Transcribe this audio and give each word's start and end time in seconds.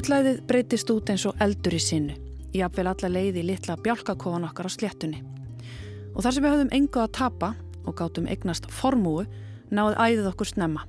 Gullæðið 0.00 0.38
breytist 0.48 0.88
út 0.94 1.10
eins 1.12 1.26
og 1.28 1.36
eldur 1.44 1.74
í 1.76 1.78
sinnu, 1.84 2.14
í 2.56 2.62
apvel 2.64 2.86
alla 2.88 3.08
leiði 3.12 3.42
litla 3.44 3.74
bjálkakofan 3.84 4.46
okkar 4.48 4.64
á 4.64 4.72
sléttunni. 4.72 5.18
Og 6.14 6.24
þar 6.24 6.32
sem 6.32 6.44
við 6.46 6.54
höfðum 6.54 6.70
engu 6.78 7.02
að 7.02 7.10
tapa 7.18 7.50
og 7.84 7.98
gátum 7.98 8.30
eignast 8.32 8.70
formúu, 8.72 9.26
náði 9.68 9.98
æðið 10.00 10.30
okkur 10.30 10.48
snemma. 10.48 10.86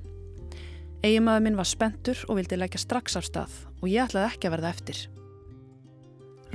Eigimaður 1.04 1.44
minn 1.44 1.58
var 1.60 1.68
spentur 1.68 2.22
og 2.24 2.38
vildi 2.40 2.56
leggja 2.56 2.80
strax 2.80 3.18
af 3.20 3.28
stað 3.28 3.58
og 3.82 3.90
ég 3.92 4.06
ætlaði 4.06 4.30
ekki 4.30 4.48
að 4.48 4.54
verða 4.56 4.72
eftir. 4.72 5.02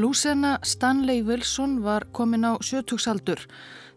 Lúsena 0.01 0.57
Stanley 0.65 1.21
Wilson 1.29 1.83
var 1.85 2.07
komin 2.09 2.47
á 2.49 2.57
sjötugsaldur 2.57 3.45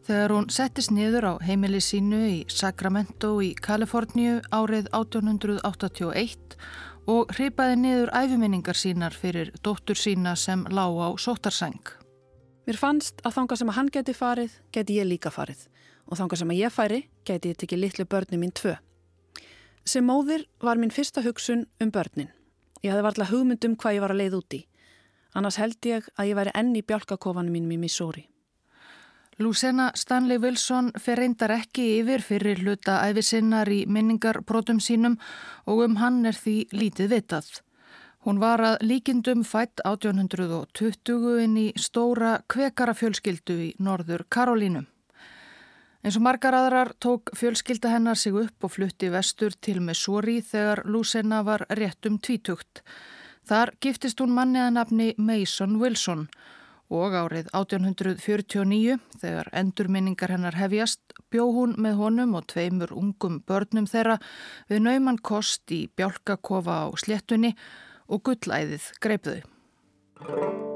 þegar 0.04 0.36
hún 0.36 0.52
settist 0.52 0.92
niður 0.92 1.30
á 1.32 1.34
heimili 1.48 1.80
sínu 1.80 2.20
í 2.28 2.38
Sacramento 2.52 3.38
í 3.40 3.54
Kaliforníu 3.56 4.42
árið 4.52 4.92
1881 4.92 6.60
og 7.08 7.30
hripaði 7.36 7.76
niður 7.80 8.12
æfiminningar 8.16 8.76
sínar 8.76 9.16
fyrir 9.16 9.52
dóttur 9.64 9.96
sína 9.96 10.36
sem 10.36 10.66
lág 10.68 10.98
á 11.00 11.08
sótarsæng. 11.16 11.96
Mér 12.66 12.78
fannst 12.78 13.22
að 13.24 13.36
þanga 13.38 13.56
sem 13.56 13.70
að 13.72 13.76
hann 13.78 13.90
geti 13.94 14.14
farið, 14.14 14.52
geti 14.72 14.98
ég 15.00 15.08
líka 15.08 15.32
farið 15.32 15.66
og 16.10 16.18
þanga 16.18 16.36
sem 16.36 16.50
að 16.50 16.60
ég 16.60 16.74
færi, 16.74 17.00
geti 17.24 17.52
ég 17.52 17.58
tekið 17.60 17.82
litlu 17.84 18.04
börni 18.10 18.38
mín 18.40 18.52
tvö. 18.52 18.74
Sem 19.86 20.04
móðir 20.04 20.44
var 20.60 20.76
mín 20.76 20.92
fyrsta 20.92 21.22
hugsun 21.24 21.66
um 21.80 21.90
börnin. 21.90 22.32
Ég 22.82 22.92
hafði 22.92 23.06
varðla 23.06 23.30
hugmynd 23.30 23.64
um 23.68 23.76
hvað 23.76 23.96
ég 23.96 24.04
var 24.04 24.14
að 24.14 24.20
leið 24.22 24.36
úti. 24.40 24.60
Annars 25.34 25.60
held 25.60 25.78
ég 25.86 26.06
að 26.18 26.32
ég 26.32 26.38
væri 26.38 26.54
enn 26.58 26.74
í 26.74 26.82
bjálkakofanum 26.82 27.54
mínum 27.54 27.76
í 27.76 27.80
Missouri. 27.84 28.26
Lúsena 29.40 29.92
Stanley 29.96 30.36
Wilson 30.36 30.90
fer 31.00 31.16
reyndar 31.16 31.54
ekki 31.54 31.84
yfir 32.02 32.20
fyrir 32.20 32.58
hluta 32.60 32.98
æfisinnar 33.08 33.70
í 33.72 33.86
minningarbrótum 33.88 34.82
sínum 34.84 35.14
og 35.64 35.80
um 35.86 35.96
hann 35.96 36.18
er 36.28 36.36
því 36.36 36.56
lítið 36.76 37.08
vitað. 37.14 37.48
Hún 38.28 38.36
var 38.42 38.60
að 38.60 38.76
líkindum 38.84 39.46
fætt 39.48 39.80
1820 39.88 41.40
inn 41.46 41.56
í 41.56 41.64
stóra 41.80 42.34
kvekarafjölskyldu 42.52 43.58
í 43.64 43.70
norður 43.80 44.26
Karolínum. 44.28 44.84
Eins 46.04 46.20
og 46.20 46.26
margar 46.28 46.58
aðrar 46.60 46.92
tók 47.00 47.32
fjölskylda 47.32 47.96
hennar 47.96 48.20
sig 48.20 48.36
upp 48.36 48.68
og 48.68 48.76
flutti 48.76 49.08
vestur 49.08 49.56
til 49.56 49.80
Missouri 49.80 50.42
þegar 50.44 50.84
Lúsena 50.84 51.40
var 51.48 51.64
rétt 51.80 52.04
um 52.04 52.20
tvítugt. 52.20 52.84
Þar 53.48 53.72
giftist 53.80 54.20
hún 54.20 54.36
manniða 54.36 54.68
nafni 54.76 55.14
Mason 55.16 55.80
Wilson 55.80 56.28
og 56.28 56.59
árið 56.90 57.50
1849 57.54 58.96
þegar 59.20 59.50
endurminningar 59.54 60.34
hennar 60.34 60.58
hefjast 60.58 61.00
bjó 61.30 61.46
hún 61.54 61.76
með 61.78 62.00
honum 62.00 62.34
og 62.34 62.48
tveimur 62.50 62.94
ungum 62.96 63.38
börnum 63.46 63.86
þeirra 63.90 64.18
við 64.70 64.82
nauman 64.86 65.20
kost 65.22 65.70
í 65.70 65.84
bjálkakofa 65.96 66.82
á 66.84 66.88
sléttunni 66.98 67.54
og 68.10 68.24
gullæðið 68.26 68.90
greipðau. 69.00 70.69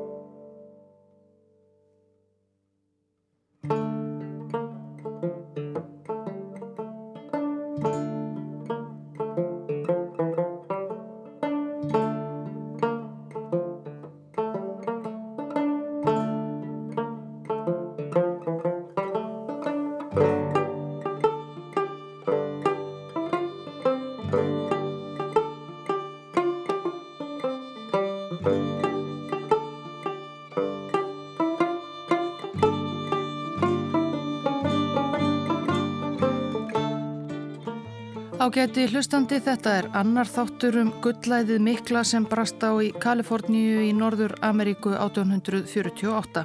Ágæti 38.54 38.84
hlustandi 38.86 39.40
þetta 39.42 39.70
er 39.80 39.86
annar 39.98 40.28
þáttur 40.30 40.76
um 40.78 40.90
gullæðið 41.02 41.62
mikla 41.66 42.04
sem 42.06 42.22
brast 42.30 42.62
á 42.62 42.70
í 42.78 42.92
Kaliforníu 43.02 43.80
í 43.82 43.88
Norður 43.98 44.36
Ameríku 44.46 44.92
1848. 44.94 46.44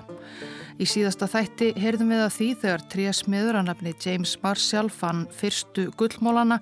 Í 0.81 0.87
síðasta 0.89 1.27
þætti 1.29 1.67
heyrðum 1.77 2.09
við 2.15 2.23
að 2.23 2.33
því 2.33 2.47
þegar 2.63 2.85
trésmiður 2.95 3.59
að 3.59 3.67
nafni 3.67 3.93
James 4.01 4.33
Marshall 4.41 4.89
fann 4.89 5.27
fyrstu 5.37 5.85
gullmólana 6.01 6.57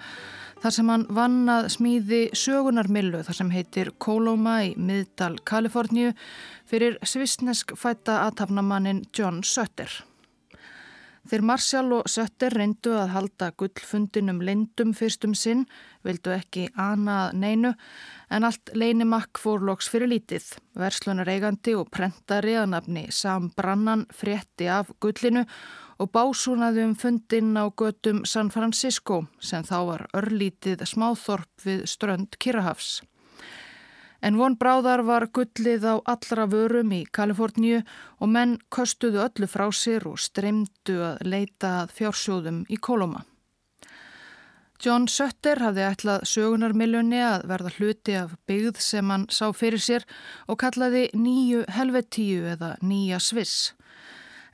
þar 0.65 0.75
sem 0.81 0.91
hann 0.91 1.07
vann 1.15 1.39
að 1.55 1.69
smíði 1.77 2.21
sögunarmillu 2.35 3.23
þar 3.23 3.39
sem 3.39 3.55
heitir 3.55 3.93
Coloma 4.03 4.57
í 4.67 4.75
miðdal 4.75 5.37
Kaliforníu 5.47 6.11
fyrir 6.67 6.99
svisnesk 7.07 7.71
fætta 7.79 8.19
aðtafnamannin 8.25 9.05
John 9.15 9.39
Sutter. 9.47 9.95
Þeir 11.27 11.43
Marsjál 11.43 11.89
og 11.91 12.05
Sötter 12.07 12.53
reyndu 12.55 12.93
að 12.95 13.09
halda 13.11 13.49
gullfundinum 13.59 14.37
lindum 14.47 14.93
fyrstum 14.95 15.33
sinn, 15.35 15.65
vildu 16.07 16.31
ekki 16.31 16.69
anað 16.79 17.33
neinu, 17.41 17.71
en 18.31 18.47
allt 18.47 18.71
leinimakk 18.71 19.41
fór 19.41 19.65
loks 19.67 19.89
fyrir 19.91 20.07
lítið. 20.13 20.45
Verslunar 20.79 21.27
eigandi 21.27 21.75
og 21.75 21.91
prentari 21.91 22.55
að 22.55 22.71
nafni 22.75 23.03
Sam 23.11 23.49
Brannan 23.57 24.05
frétti 24.15 24.69
af 24.71 24.93
gullinu 25.03 25.43
og 25.99 26.13
básúnaði 26.15 26.85
um 26.87 26.95
fundin 26.95 27.51
á 27.59 27.67
götum 27.75 28.23
San 28.23 28.53
Francisco 28.53 29.25
sem 29.43 29.67
þá 29.67 29.77
var 29.91 30.07
örlítið 30.15 30.85
smáþorp 30.87 31.67
við 31.67 31.83
strönd 31.91 32.39
Kirrahafs. 32.39 33.01
En 34.27 34.35
von 34.35 34.57
bráðar 34.59 35.05
var 35.07 35.29
gullið 35.31 35.85
á 35.87 35.95
allra 36.11 36.49
vörum 36.51 36.89
í 36.91 37.05
Kaliforníu 37.15 37.77
og 38.19 38.27
menn 38.27 38.57
köstuðu 38.75 39.21
öllu 39.23 39.47
frá 39.47 39.69
sér 39.71 40.03
og 40.09 40.17
streymdu 40.19 40.97
að 41.13 41.21
leita 41.31 41.71
fjársjóðum 41.95 42.65
í 42.67 42.75
Koloma. 42.75 43.21
John 44.83 45.07
Sutter 45.07 45.61
hafði 45.63 45.85
ætlað 45.87 46.25
sögunarmiljoni 46.33 47.21
að 47.23 47.45
verða 47.53 47.71
hluti 47.77 48.17
af 48.19 48.35
byggð 48.49 48.81
sem 48.83 49.15
hann 49.15 49.23
sá 49.31 49.47
fyrir 49.55 49.81
sér 49.85 50.03
og 50.45 50.59
kallaði 50.65 51.05
nýju 51.15 51.63
helvetíu 51.77 52.43
eða 52.57 52.75
nýja 52.83 53.21
sviss. 53.23 53.71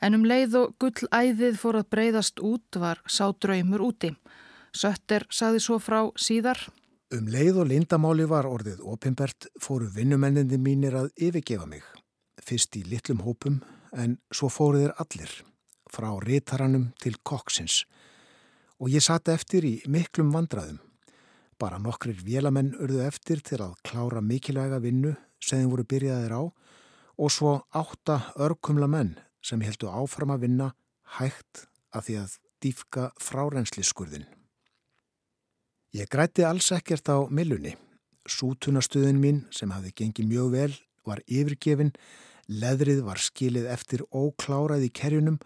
En 0.06 0.14
um 0.20 0.28
leið 0.28 0.60
og 0.62 0.78
gullæðið 0.84 1.58
fór 1.58 1.82
að 1.82 1.90
breyðast 1.96 2.46
út 2.46 2.78
var 2.78 3.02
sá 3.10 3.26
draumur 3.34 3.90
úti. 3.90 4.14
Sutter 4.70 5.26
saði 5.34 5.66
svo 5.66 5.82
frá 5.82 6.04
síðar 6.14 6.62
Um 7.14 7.28
leið 7.30 7.60
og 7.62 7.68
lindamáli 7.70 8.24
var 8.26 8.48
orðið 8.50 8.80
opimbert 8.90 9.46
fóru 9.62 9.86
vinnumennindi 9.94 10.58
mínir 10.58 10.96
að 10.98 11.12
yfirgefa 11.28 11.68
mig. 11.70 11.84
Fyrst 12.42 12.74
í 12.80 12.82
litlum 12.90 13.22
hópum 13.22 13.60
en 13.94 14.16
svo 14.34 14.50
fóru 14.50 14.82
þeir 14.82 14.96
allir, 15.04 15.36
frá 15.94 16.10
ritaranum 16.26 16.88
til 17.04 17.20
koksins. 17.22 17.84
Og 18.82 18.90
ég 18.90 19.06
satt 19.06 19.30
eftir 19.30 19.62
í 19.62 19.76
miklum 19.86 20.34
vandraðum. 20.34 20.82
Bara 21.62 21.78
nokkrir 21.78 22.18
vélamenn 22.26 22.74
urðu 22.82 23.06
eftir 23.06 23.46
til 23.46 23.62
að 23.62 23.78
klára 23.86 24.24
mikilvæga 24.26 24.82
vinnu 24.82 25.14
sem 25.38 25.62
þeim 25.62 25.74
voru 25.76 25.86
byrjaðir 25.94 26.34
á 26.34 26.42
og 26.50 27.30
svo 27.30 27.60
átta 27.78 28.24
örkumla 28.42 28.90
menn 28.90 29.20
sem 29.46 29.62
heldu 29.62 29.92
áfram 29.92 30.34
að 30.34 30.48
vinna 30.48 30.74
hægt 31.20 31.68
að 31.94 32.08
því 32.08 32.24
að 32.24 32.40
dýfka 32.66 33.12
frárensliskurðin. 33.22 34.26
Ég 35.94 36.08
grætti 36.10 36.42
alls 36.42 36.72
ekkert 36.74 37.06
á 37.06 37.22
millunni. 37.30 37.76
Sútunastöðin 38.26 39.20
mín 39.22 39.44
sem 39.54 39.70
hafði 39.70 39.92
gengið 40.00 40.26
mjög 40.32 40.48
vel 40.56 40.74
var 41.06 41.20
yfirgefin, 41.30 41.92
leðrið 42.50 43.04
var 43.06 43.22
skilið 43.22 43.68
eftir 43.70 44.02
óklárað 44.10 44.88
í 44.88 44.90
kerjunum 44.90 45.38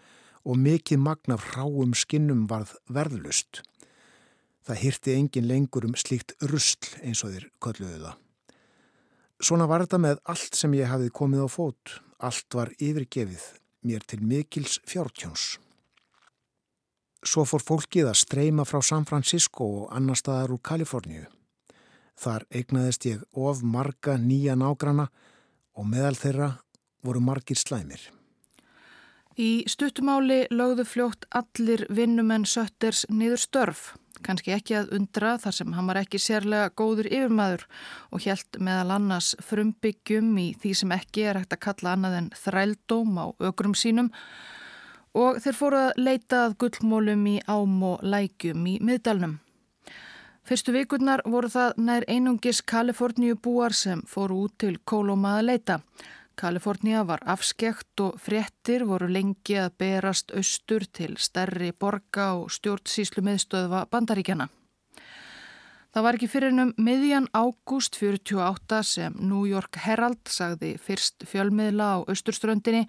og 0.48 0.56
mikið 0.56 1.02
magna 1.04 1.36
fráum 1.36 1.92
skinnum 1.92 2.46
varð 2.48 2.72
verðlust. 2.88 3.60
Það 4.64 4.82
hýrti 4.86 5.18
engin 5.18 5.50
lengur 5.52 5.84
um 5.84 6.00
slíkt 6.00 6.32
rusl 6.40 6.96
eins 7.02 7.20
og 7.28 7.36
þér 7.36 7.48
kolluðu 7.60 8.00
það. 8.06 8.18
Svona 9.44 9.68
var 9.68 9.84
þetta 9.84 10.00
með 10.00 10.26
allt 10.32 10.56
sem 10.56 10.80
ég 10.80 10.88
hafði 10.88 11.12
komið 11.12 11.44
á 11.44 11.48
fót. 11.52 11.98
Allt 12.24 12.56
var 12.56 12.72
yfirgefið, 12.80 13.44
mér 13.84 14.00
til 14.08 14.24
mikils 14.24 14.80
fjártjóns. 14.88 15.58
Svo 17.26 17.42
fór 17.48 17.64
fólkið 17.64 18.12
að 18.12 18.20
streyma 18.20 18.64
frá 18.68 18.78
San 18.84 19.06
Francisco 19.08 19.66
og 19.80 19.88
annar 19.94 20.18
staðar 20.18 20.54
úr 20.54 20.62
Kaliforníu. 20.62 21.24
Þar 22.18 22.44
eignaðist 22.50 23.06
ég 23.06 23.24
of 23.34 23.62
marga 23.62 24.16
nýja 24.18 24.54
nágrana 24.58 25.08
og 25.78 25.86
meðal 25.86 26.16
þeirra 26.18 26.52
voru 27.06 27.22
margir 27.22 27.58
slæmir. 27.58 28.00
Í 29.38 29.62
stuttumáli 29.70 30.48
lögðu 30.50 30.82
fljótt 30.82 31.28
allir 31.30 31.84
vinnumenn 31.94 32.46
Sötters 32.46 33.04
niður 33.06 33.38
störf. 33.38 33.82
Kanski 34.26 34.50
ekki 34.50 34.74
að 34.74 34.90
undra 34.96 35.36
þar 35.38 35.54
sem 35.54 35.74
hann 35.76 35.86
var 35.86 36.00
ekki 36.00 36.18
sérlega 36.18 36.72
góður 36.74 37.06
yfirmaður 37.06 37.68
og 38.10 38.24
helt 38.26 38.58
meðal 38.58 38.96
annars 38.96 39.36
frumbyggjum 39.46 40.32
í 40.42 40.48
því 40.58 40.72
sem 40.80 40.94
ekki 40.96 41.28
er 41.30 41.38
hægt 41.38 41.54
að 41.54 41.62
kalla 41.68 41.94
annað 41.94 42.16
en 42.18 42.30
þrældóm 42.34 43.20
á 43.22 43.26
ökrum 43.50 43.78
sínum 43.78 44.10
og 45.18 45.40
þeir 45.42 45.56
fóru 45.58 45.80
að 45.88 45.98
leita 45.98 46.44
að 46.46 46.56
gullmólum 46.62 47.26
í 47.26 47.36
ám 47.50 47.82
og 47.90 48.02
lækjum 48.02 48.66
í 48.70 48.78
miðdalnum. 48.84 49.38
Fyrstu 50.48 50.72
vikurnar 50.72 51.20
voru 51.28 51.50
það 51.52 51.80
nær 51.84 52.06
einungis 52.08 52.62
Kaliforníu 52.62 53.36
búar 53.36 53.74
sem 53.76 54.00
fóru 54.08 54.44
út 54.46 54.54
til 54.62 54.78
Kolóma 54.88 55.34
að 55.38 55.48
leita. 55.50 55.80
Kalifornía 56.38 57.02
var 57.04 57.20
afskekt 57.26 58.00
og 58.00 58.20
fréttir 58.22 58.86
voru 58.86 59.08
lengi 59.10 59.58
að 59.58 59.74
berast 59.82 60.30
austur 60.30 60.86
til 60.86 61.16
stærri 61.18 61.72
borga 61.74 62.30
og 62.38 62.52
stjórnsíslu 62.54 63.24
miðstöðva 63.26 63.88
bandaríkjana. 63.90 64.46
Það 65.88 66.04
var 66.04 66.18
ekki 66.18 66.28
fyrir 66.28 66.52
hennum 66.52 66.74
miðjan 66.76 67.30
ágúst 67.32 67.96
48 67.96 68.82
sem 68.84 69.14
New 69.24 69.46
York 69.48 69.78
Herald 69.80 70.20
sagði 70.28 70.74
fyrst 70.84 71.24
fjölmiðla 71.30 71.86
á 71.96 71.98
austurströndinni 72.12 72.84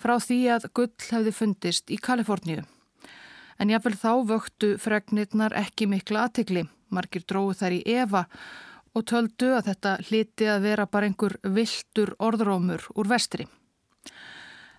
frá 0.00 0.16
því 0.18 0.40
að 0.56 0.66
gull 0.74 1.06
hefði 1.12 1.34
fundist 1.36 1.94
í 1.94 2.00
Kaliforníu. 2.02 2.64
En 3.60 3.70
jáfnvel 3.70 3.94
þá 4.00 4.12
vöktu 4.32 4.72
fregnirnar 4.82 5.54
ekki 5.62 5.86
mikla 5.86 6.26
aðtikli. 6.26 6.66
Margir 6.90 7.22
dróðu 7.22 7.54
þær 7.60 7.76
í 7.76 7.80
Eva 7.86 8.24
og 8.98 9.06
töldu 9.06 9.52
að 9.54 9.70
þetta 9.70 9.96
hliti 10.08 10.50
að 10.50 10.64
vera 10.66 10.90
bara 10.90 11.06
einhver 11.06 11.36
viltur 11.44 12.16
orðrómur 12.18 12.88
úr 12.98 13.10
vestri. 13.12 13.46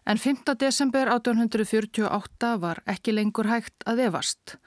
En 0.03 0.17
5. 0.17 0.57
desember 0.59 1.07
1848 1.13 2.55
var 2.59 2.81
ekki 2.89 3.13
lengur 3.15 3.47
hægt 3.47 3.85
að 3.87 4.09
evast. 4.09 4.57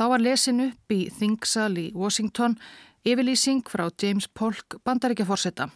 Þá 0.00 0.06
var 0.08 0.22
lesin 0.24 0.62
upp 0.64 0.92
í 0.96 1.10
Þingsal 1.12 1.74
í 1.76 1.90
Washington 1.92 2.54
yfirlýsing 3.04 3.66
frá 3.68 3.90
James 4.00 4.24
Polk 4.32 4.78
bandaríkjaforsetta. 4.88 5.66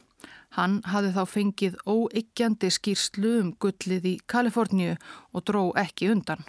Hann 0.57 0.79
hafði 0.89 1.11
þá 1.13 1.25
fengið 1.29 1.77
óyggjandi 1.85 2.71
skýrslu 2.73 3.35
um 3.43 3.51
gullið 3.61 4.09
í 4.09 4.15
Kaliforníu 4.25 4.95
og 4.97 5.45
dró 5.45 5.63
ekki 5.77 6.09
undan. 6.15 6.41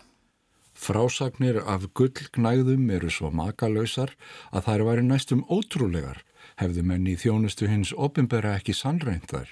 Frásagnir 0.72 1.60
af 1.68 1.90
gullgnægðum 2.00 2.88
eru 2.96 3.12
svo 3.12 3.34
makalösar 3.36 4.16
að 4.56 4.70
þær 4.70 4.88
væri 4.92 5.06
næstum 5.10 5.44
ótrúlegar, 5.52 6.24
hefðu 6.56 6.88
menni 6.88 7.18
í 7.18 7.20
þjónustu 7.20 7.68
hins 7.68 7.92
opimbera 7.92 8.56
ekki 8.56 8.72
sannreint 8.72 9.28
þær. 9.36 9.52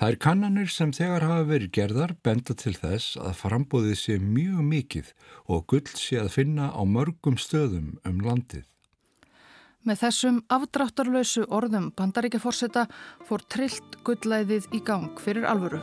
Það 0.00 0.08
er 0.08 0.18
kannanir 0.24 0.70
sem 0.72 0.92
þegar 0.96 1.26
hafa 1.28 1.46
verið 1.50 1.72
gerðar 1.76 2.14
benda 2.24 2.56
til 2.56 2.72
þess 2.78 3.18
að 3.20 3.36
frambóðið 3.42 3.96
sé 4.00 4.18
mjög 4.22 4.62
mikið 4.70 5.12
og 5.52 5.66
gull 5.68 5.86
sé 5.92 6.20
að 6.22 6.34
finna 6.38 6.70
á 6.72 6.82
mörgum 6.88 7.36
stöðum 7.36 7.98
um 8.08 8.22
landið. 8.24 8.64
Með 9.84 10.02
þessum 10.02 10.42
afdráttarlausu 10.52 11.46
orðum 11.48 11.88
bandaríkjaforsetta 11.96 12.84
fór 13.28 13.44
trillt 13.48 14.00
gullæðið 14.04 14.68
í 14.76 14.82
gang 14.84 15.16
fyrir 15.20 15.48
alvöru. 15.48 15.80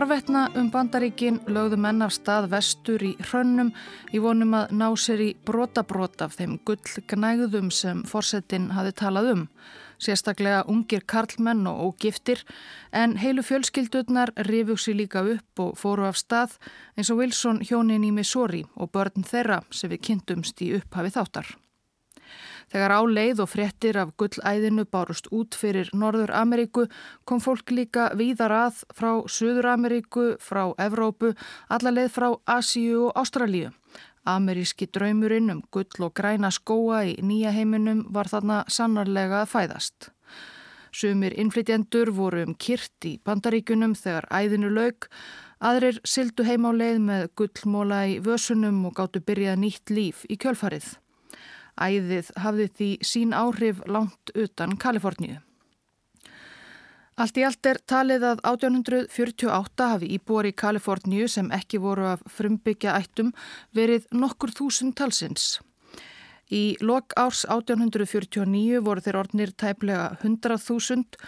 Hvarvetna 0.00 0.46
um 0.56 0.70
bandaríkin 0.72 1.42
lögðu 1.44 1.76
menn 1.76 2.00
af 2.00 2.14
stað 2.16 2.46
vestur 2.54 3.02
í 3.04 3.10
hrönnum 3.20 3.68
í 4.16 4.22
vonum 4.24 4.56
að 4.56 4.72
ná 4.80 4.86
sér 4.96 5.20
í 5.20 5.26
brotabrót 5.44 6.24
af 6.24 6.38
þeim 6.38 6.54
gullgnægðum 6.64 7.68
sem 7.68 8.00
forsetin 8.08 8.70
hafi 8.72 8.94
talað 8.96 9.28
um. 9.34 9.44
Sérstaklega 10.00 10.64
ungir 10.72 11.04
karlmenn 11.04 11.68
og 11.68 11.84
ógiftir 11.90 12.46
en 12.96 13.18
heilu 13.20 13.44
fjölskyldurnar 13.44 14.32
rifugsi 14.48 14.96
líka 14.96 15.20
upp 15.36 15.68
og 15.68 15.76
fóru 15.76 16.08
af 16.08 16.16
stað 16.16 16.56
eins 16.96 17.12
og 17.12 17.20
Wilson 17.20 17.60
hjónin 17.60 18.08
í 18.08 18.16
Missouri 18.22 18.64
og 18.80 18.94
börn 18.96 19.20
þeirra 19.20 19.66
sem 19.68 19.92
við 19.92 20.06
kynntumst 20.08 20.64
í 20.64 20.78
upphafi 20.80 21.12
þáttar. 21.12 21.58
Þegar 22.70 22.92
áleið 22.94 23.40
og 23.42 23.48
fréttir 23.50 23.96
af 23.98 24.12
gullæðinu 24.20 24.84
bárust 24.86 25.26
út 25.34 25.56
fyrir 25.58 25.88
Norður 25.90 26.30
Ameríku 26.38 26.84
kom 27.26 27.42
fólk 27.42 27.72
líka 27.74 28.12
víðar 28.14 28.54
að 28.54 28.84
frá 28.94 29.10
Suður 29.26 29.72
Ameríku, 29.72 30.36
frá 30.38 30.70
Evrópu, 30.78 31.32
allarleið 31.66 32.12
frá 32.14 32.28
Asíu 32.46 33.08
og 33.08 33.18
Ástralíu. 33.18 33.72
Ameríski 34.28 34.86
draumurinn 34.86 35.50
um 35.50 35.64
gull 35.74 36.06
og 36.06 36.14
græna 36.14 36.52
skóa 36.54 37.02
í 37.08 37.16
nýja 37.24 37.50
heiminum 37.56 38.04
var 38.14 38.30
þarna 38.30 38.62
sannarlega 38.68 39.42
að 39.42 39.52
fæðast. 39.56 40.10
Sumir 40.94 41.34
innflytjendur 41.38 42.10
voru 42.14 42.44
um 42.46 42.54
kyrt 42.54 43.06
í 43.06 43.16
bandaríkunum 43.26 43.96
þegar 43.98 44.30
æðinu 44.30 44.70
lauk, 44.74 45.10
aðrir 45.58 45.98
sildu 46.04 46.46
heim 46.46 46.66
á 46.66 46.72
leið 46.74 46.98
með 47.02 47.28
gullmóla 47.38 48.02
í 48.10 48.18
vösunum 48.22 48.84
og 48.86 48.98
gáttu 48.98 49.22
byrjað 49.22 49.62
nýtt 49.64 49.94
líf 49.94 50.26
í 50.28 50.38
kjölfarið. 50.38 50.98
Æðið 51.78 52.32
hafði 52.40 52.66
því 52.78 52.90
sín 53.12 53.36
áhrif 53.36 53.84
langt 53.86 54.34
utan 54.34 54.76
Kaliforníu. 54.80 55.38
Allt 57.20 57.36
í 57.36 57.42
allt 57.44 57.66
er 57.68 57.78
talið 57.84 58.22
að 58.24 58.38
1848 58.48 59.88
hafi 59.92 60.06
íbúar 60.16 60.46
í 60.48 60.54
Kaliforníu 60.56 61.26
sem 61.28 61.50
ekki 61.52 61.80
voru 61.82 62.06
af 62.14 62.22
frumbyggja 62.32 62.94
ættum 62.96 63.34
verið 63.76 64.06
nokkur 64.16 64.54
þúsund 64.56 64.96
talsins. 64.96 65.58
Í 66.50 66.74
lok 66.82 67.14
árs 67.20 67.44
1849 67.46 68.80
voru 68.82 69.04
þeir 69.04 69.18
orðnir 69.20 69.52
tæplega 69.54 70.16
100.000 70.16 71.20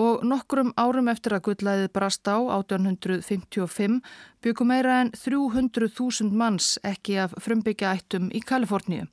og 0.00 0.22
nokkrum 0.24 0.70
árum 0.80 1.10
eftir 1.12 1.34
að 1.36 1.44
gullaðið 1.50 1.90
brast 1.98 2.30
á 2.30 2.40
1855 2.40 3.98
byggum 4.40 4.72
meira 4.72 5.02
en 5.02 5.12
300.000 5.12 6.30
manns 6.32 6.78
ekki 6.86 7.18
af 7.26 7.34
frumbyggja 7.44 7.92
ættum 7.98 8.30
í 8.32 8.40
Kaliforníu. 8.40 9.10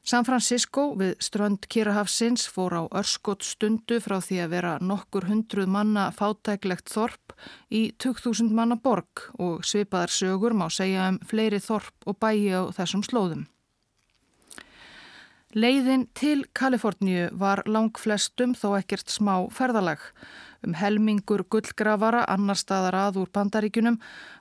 San 0.00 0.24
Francisco 0.24 0.94
við 0.96 1.18
strönd 1.20 1.66
Kirahafsins 1.68 2.46
fór 2.48 2.72
á 2.72 2.82
örskot 2.88 3.44
stundu 3.44 3.98
frá 4.00 4.16
því 4.24 4.38
að 4.40 4.52
vera 4.54 4.72
nokkur 4.80 5.26
hundruð 5.28 5.68
manna 5.68 6.06
fátæklegt 6.16 6.88
þorp 6.88 7.34
í 7.68 7.90
2000 8.00 8.48
manna 8.56 8.78
borg 8.80 9.28
og 9.36 9.60
svipaðar 9.68 10.12
sögur 10.14 10.56
má 10.56 10.70
segja 10.72 11.10
um 11.12 11.18
fleiri 11.28 11.60
þorp 11.60 12.08
og 12.08 12.16
bæi 12.16 12.48
á 12.48 12.72
þessum 12.72 13.04
slóðum. 13.04 13.44
Leiðin 15.52 16.06
til 16.14 16.46
Kaliforníu 16.54 17.28
var 17.36 17.64
lang 17.66 17.90
flestum 17.98 18.54
þó 18.54 18.78
ekkert 18.78 19.10
smá 19.10 19.50
ferðalag. 19.52 19.98
Um 20.64 20.76
helmingur 20.78 21.42
gullgrafara 21.50 22.22
annar 22.30 22.56
staðar 22.56 22.94
að 22.94 23.18
úr 23.24 23.32
bandaríkunum 23.34 23.98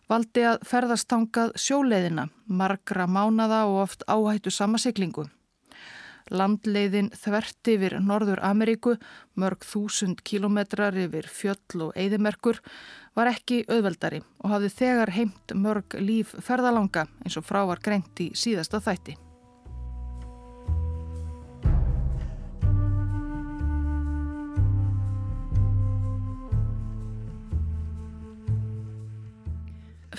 valdi 0.07 0.45
að 0.45 0.61
ferðastangað 0.69 1.55
sjóleiðina, 1.57 2.29
margra 2.45 3.09
mánada 3.09 3.65
og 3.65 3.83
oft 3.87 4.07
áhættu 4.07 4.53
sama 4.53 4.77
siglingu. 4.77 5.25
Landleiðin 6.29 7.09
þvert 7.17 7.69
yfir 7.73 7.95
Norður 8.05 8.41
Ameríku, 8.45 8.95
mörg 9.33 9.65
þúsund 9.65 10.21
kílometrar 10.21 10.97
yfir 10.97 11.25
fjöll 11.25 11.87
og 11.87 11.95
eðimerkur, 11.97 12.59
var 13.17 13.31
ekki 13.31 13.63
auðveldari 13.65 14.21
og 14.43 14.53
hafði 14.53 14.69
þegar 14.75 15.13
heimt 15.15 15.55
mörg 15.57 15.97
líf 15.97 16.35
ferðalanga 16.45 17.07
eins 17.25 17.39
og 17.39 17.47
frá 17.49 17.63
var 17.65 17.81
greint 17.81 18.21
í 18.21 18.29
síðasta 18.37 18.81
þætti. 18.83 19.17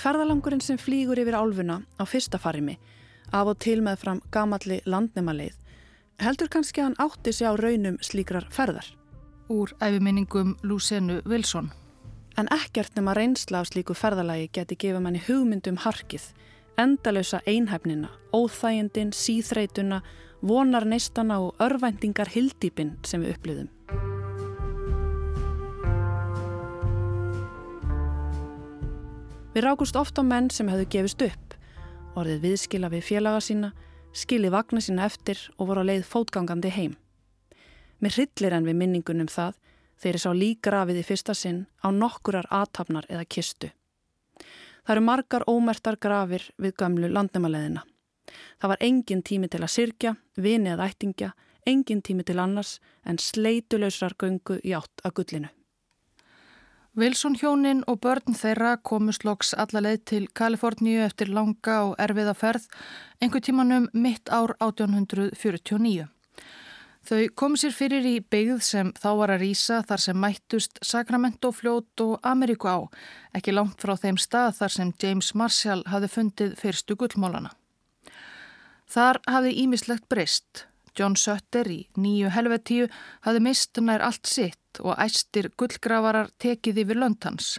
Ferðalangurinn 0.01 0.63
sem 0.65 0.79
flýgur 0.81 1.19
yfir 1.21 1.37
álfuna 1.37 1.77
á 2.01 2.03
fyrsta 2.09 2.39
farimi 2.41 2.79
af 3.31 3.47
og 3.47 3.59
til 3.63 3.79
með 3.85 3.99
fram 4.01 4.21
gamalli 4.33 4.81
landnemaleið 4.89 5.61
heldur 6.21 6.49
kannski 6.53 6.81
að 6.81 6.91
hann 6.91 6.99
átti 7.01 7.33
sig 7.33 7.49
á 7.49 7.53
raunum 7.57 7.97
slíkrar 8.03 8.45
ferðar. 8.53 8.85
Úr 9.49 9.73
æfiminningum 9.81 10.55
Lúsenu 10.63 11.21
Wilson. 11.25 11.71
En 12.37 12.47
ekkert 12.53 12.95
nema 12.95 13.15
reynsla 13.17 13.61
á 13.61 13.63
slíku 13.67 13.95
ferðalagi 13.97 14.49
geti 14.53 14.77
gefa 14.79 15.01
manni 15.03 15.21
hugmyndum 15.25 15.81
harkið, 15.81 16.29
endalösa 16.79 17.41
einhæfnina, 17.45 18.09
óþægindin, 18.33 19.11
síþreituna, 19.11 20.01
vonar 20.41 20.85
neistana 20.85 21.41
og 21.41 21.59
örvæntingar 21.59 22.31
hildýpin 22.31 22.95
sem 23.05 23.21
við 23.25 23.35
upplýðum. 23.35 23.69
Við 29.51 29.65
rákust 29.65 29.97
ofta 29.99 30.23
á 30.23 30.25
menn 30.25 30.49
sem 30.49 30.69
hefðu 30.71 30.87
gefist 30.93 31.23
upp, 31.25 31.55
orðið 32.15 32.45
viðskila 32.45 32.89
við 32.93 33.03
félaga 33.09 33.41
sína, 33.43 33.73
skili 34.13 34.49
vagna 34.51 34.81
sína 34.81 35.05
eftir 35.05 35.39
og 35.57 35.69
voru 35.69 35.83
á 35.83 35.89
leið 35.89 36.07
fótgangandi 36.07 36.71
heim. 36.73 36.95
Mér 38.01 38.15
hryllir 38.17 38.55
en 38.57 38.65
við 38.65 38.79
minningunum 38.79 39.29
það 39.29 39.59
þeir 40.01 40.17
er 40.17 40.23
sá 40.23 40.31
lígrafið 40.33 40.99
í 41.01 41.05
fyrsta 41.05 41.35
sinn 41.37 41.61
á 41.85 41.87
nokkurar 41.93 42.49
aðtapnar 42.49 43.07
eða 43.09 43.27
kistu. 43.29 43.69
Það 44.81 44.95
eru 44.95 45.05
margar 45.05 45.47
ómertar 45.47 45.99
grafir 46.01 46.47
við 46.57 46.75
gamlu 46.81 47.11
landnæmaleðina. 47.11 47.85
Það 48.59 48.71
var 48.73 48.83
engin 48.87 49.23
tími 49.23 49.49
til 49.51 49.61
að 49.61 49.73
sirkja, 49.75 50.15
vini 50.37 50.73
eða 50.73 50.89
ættingja, 50.89 51.31
engin 51.65 52.01
tími 52.01 52.25
til 52.25 52.39
annars 52.41 52.79
en 53.05 53.21
sleitulausrar 53.21 54.17
göngu 54.17 54.57
í 54.63 54.73
átt 54.77 55.05
að 55.05 55.17
gullinu. 55.19 55.49
Wilson 56.97 57.37
hjónin 57.39 57.85
og 57.87 58.01
börn 58.03 58.35
þeirra 58.35 58.73
komu 58.83 59.13
sloks 59.15 59.53
allaleið 59.55 60.01
til 60.11 60.25
Kaliforníu 60.35 61.05
eftir 61.05 61.29
langa 61.31 61.77
og 61.85 61.93
erfiða 62.03 62.33
ferð 62.35 62.65
einhver 63.23 63.39
tímanum 63.39 63.85
mitt 63.93 64.27
ár 64.27 64.51
1849. 64.59 66.09
Þau 67.07 67.21
komu 67.39 67.55
sér 67.61 67.71
fyrir 67.71 68.03
í 68.09 68.17
byggð 68.19 68.59
sem 68.67 68.91
þá 68.99 69.07
var 69.21 69.31
að 69.31 69.45
rýsa 69.45 69.79
þar 69.87 70.03
sem 70.03 70.19
mættust 70.19 70.83
Sacramento 70.83 71.53
fljót 71.55 72.03
og 72.03 72.19
Ameríku 72.27 72.67
á, 72.67 72.83
ekki 73.31 73.55
langt 73.55 73.79
frá 73.79 73.95
þeim 73.95 74.19
stað 74.19 74.59
þar 74.59 74.75
sem 74.75 74.91
James 74.99 75.31
Marshall 75.31 75.87
hafi 75.87 76.11
fundið 76.11 76.57
fyrstu 76.59 76.99
gullmólana. 76.99 77.55
Þar 78.91 79.21
hafi 79.31 79.55
ímislegt 79.63 80.09
breyst. 80.11 80.67
John 80.91 81.15
Sutter 81.15 81.71
í 81.71 81.85
nýju 81.95 82.35
helvetíu 82.35 82.91
hafi 83.23 83.39
mist 83.39 83.79
nær 83.79 84.03
allt 84.03 84.27
sitt 84.27 84.60
og 84.79 84.95
æstir 84.95 85.49
gullgravarar 85.59 86.31
tekið 86.39 86.83
yfir 86.85 86.99
löndhans. 87.01 87.57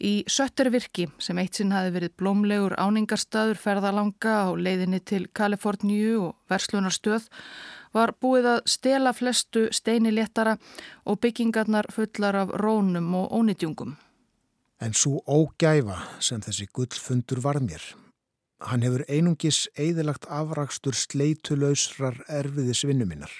Í 0.00 0.24
Söttervirki 0.30 1.10
sem 1.20 1.38
eitt 1.42 1.58
sinn 1.58 1.74
hafi 1.76 1.90
verið 1.92 2.14
blómlegur 2.22 2.76
áningarstaður 2.80 3.58
ferðalanga 3.60 4.36
á 4.46 4.50
leiðinni 4.56 5.02
til 5.04 5.26
Kaliforníu 5.36 6.14
og 6.30 6.36
verslunarstöð 6.48 7.26
var 7.92 8.14
búið 8.22 8.48
að 8.54 8.60
stela 8.70 9.12
flestu 9.12 9.66
steini 9.74 10.14
léttara 10.14 10.56
og 11.04 11.20
byggingarnar 11.20 11.90
fullar 11.92 12.38
af 12.46 12.54
rónum 12.62 13.12
og 13.18 13.34
ónitjungum. 13.40 13.96
En 14.80 14.94
svo 14.96 15.20
ógæfa 15.28 15.98
sem 16.20 16.40
þessi 16.40 16.70
gullfundur 16.72 17.42
var 17.44 17.60
mér 17.60 17.82
Hann 18.60 18.82
hefur 18.84 19.06
einungis 19.08 19.64
eðilagt 19.80 20.26
afrakstur 20.28 20.92
sleitulausrar 20.92 22.18
erfiðis 22.28 22.82
vinnuminnar. 22.84 23.32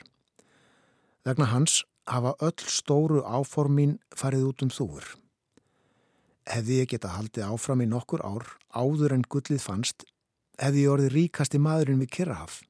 Vegna 1.29 1.51
hans 1.51 1.83
hafa 2.09 2.35
öll 2.41 2.67
stóru 2.67 3.21
áformín 3.25 3.99
farið 4.17 4.47
út 4.51 4.65
um 4.65 4.73
þúfur. 4.73 5.07
Hefði 6.51 6.81
ég 6.81 6.91
geta 6.95 7.13
haldið 7.15 7.47
áfram 7.47 7.85
í 7.85 7.91
nokkur 7.91 8.25
ár, 8.25 8.47
áður 8.73 9.15
en 9.19 9.27
gullið 9.29 9.63
fannst, 9.63 10.05
hefði 10.59 10.87
ég 10.87 10.95
orðið 10.95 11.15
ríkasti 11.15 11.61
maðurinn 11.63 12.03
við 12.03 12.13
Kirrahaf. 12.17 12.61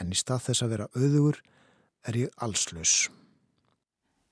En 0.00 0.10
í 0.10 0.18
stað 0.18 0.48
þess 0.48 0.64
að 0.64 0.72
vera 0.74 0.90
auðugur 0.96 1.40
er 2.08 2.16
ég 2.24 2.36
allslaus. 2.40 3.10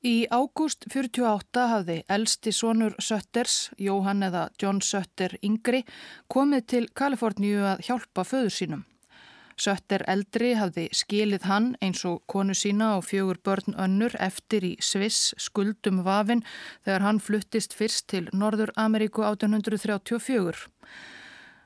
Í 0.06 0.28
ágúst 0.30 0.86
48 0.92 1.64
hafði 1.72 1.96
elsti 2.06 2.52
sonur 2.54 2.94
Sötters, 3.02 3.72
Jóhann 3.82 4.22
eða 4.22 4.44
John 4.62 4.78
Sötter 4.80 5.34
yngri, 5.42 5.82
komið 6.30 6.66
til 6.70 6.84
Kaliforníu 6.94 7.64
að 7.66 7.82
hjálpa 7.88 8.22
föður 8.22 8.54
sínum. 8.54 8.84
Sötter 9.58 10.04
eldri 10.06 10.52
hafði 10.54 10.84
skilið 10.94 11.46
hann 11.50 11.68
eins 11.82 12.04
og 12.06 12.20
konu 12.30 12.54
sína 12.54 12.92
og 12.98 13.08
fjögur 13.08 13.40
börn 13.42 13.74
önnur 13.74 14.14
eftir 14.22 14.62
í 14.62 14.72
Sviss 14.78 15.32
skuldum 15.34 16.04
vafin 16.06 16.44
þegar 16.86 17.04
hann 17.06 17.18
fluttist 17.18 17.74
fyrst 17.74 18.06
til 18.12 18.28
Norður 18.32 18.70
Ameríku 18.78 19.24
1834. 19.26 20.68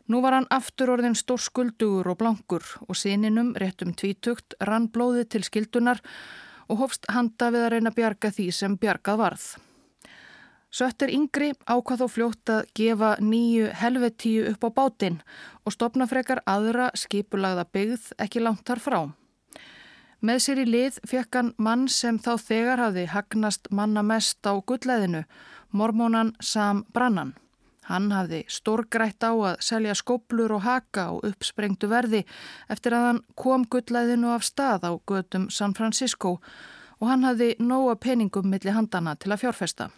Nú 0.08 0.22
var 0.24 0.38
hann 0.38 0.48
aftur 0.50 0.94
orðin 0.94 1.18
stór 1.18 1.40
skuldugur 1.40 2.08
og 2.14 2.18
blankur 2.22 2.64
og 2.88 2.96
síninum 2.96 3.52
réttum 3.60 3.92
tvítugt 3.92 4.56
rann 4.64 4.88
blóði 4.88 5.26
til 5.28 5.44
skildunar 5.44 6.00
og 6.72 6.80
hofst 6.86 7.06
handa 7.12 7.52
við 7.52 7.66
að 7.66 7.72
reyna 7.76 7.92
bjarga 7.92 8.32
því 8.32 8.48
sem 8.56 8.80
bjargað 8.80 9.20
varð. 9.20 9.46
Söttir 10.72 11.10
yngri 11.12 11.50
ákvað 11.68 12.00
þó 12.00 12.06
fljótt 12.08 12.50
að 12.52 12.68
gefa 12.78 13.16
nýju 13.20 13.66
helvetíu 13.76 14.46
upp 14.54 14.62
á 14.64 14.70
bátinn 14.72 15.18
og 15.68 15.74
stopna 15.74 16.06
frekar 16.08 16.40
aðra 16.48 16.86
skipulagða 16.96 17.66
byggð 17.76 18.06
ekki 18.24 18.40
langt 18.40 18.64
þar 18.64 18.80
frá. 18.80 19.00
Með 20.24 20.40
sér 20.46 20.62
í 20.62 20.66
lið 20.70 20.98
fekk 21.10 21.36
hann 21.36 21.52
mann 21.58 21.84
sem 21.92 22.16
þá 22.16 22.32
þegar 22.40 22.84
hafði 22.86 23.04
hagnast 23.12 23.68
manna 23.68 24.00
mest 24.06 24.40
á 24.48 24.56
gullæðinu, 24.56 25.24
mormónan 25.76 26.32
Sam 26.40 26.84
Brannan. 26.94 27.34
Hann 27.90 28.08
hafði 28.14 28.44
stórgrætt 28.48 29.20
á 29.26 29.34
að 29.34 29.60
selja 29.66 29.96
skóplur 29.98 30.54
og 30.56 30.64
haka 30.64 31.10
á 31.10 31.12
uppsprengtu 31.18 31.90
verði 31.90 32.22
eftir 32.72 32.96
að 32.96 33.08
hann 33.10 33.24
kom 33.36 33.66
gullæðinu 33.68 34.32
af 34.32 34.46
stað 34.48 34.86
á 34.88 34.92
gödum 35.04 35.50
San 35.50 35.74
Francisco 35.74 36.38
og 37.00 37.10
hann 37.10 37.26
hafði 37.28 37.56
nóga 37.58 37.98
peningum 37.98 38.48
millir 38.48 38.78
handana 38.78 39.18
til 39.18 39.34
að 39.34 39.44
fjárfesta. 39.44 39.90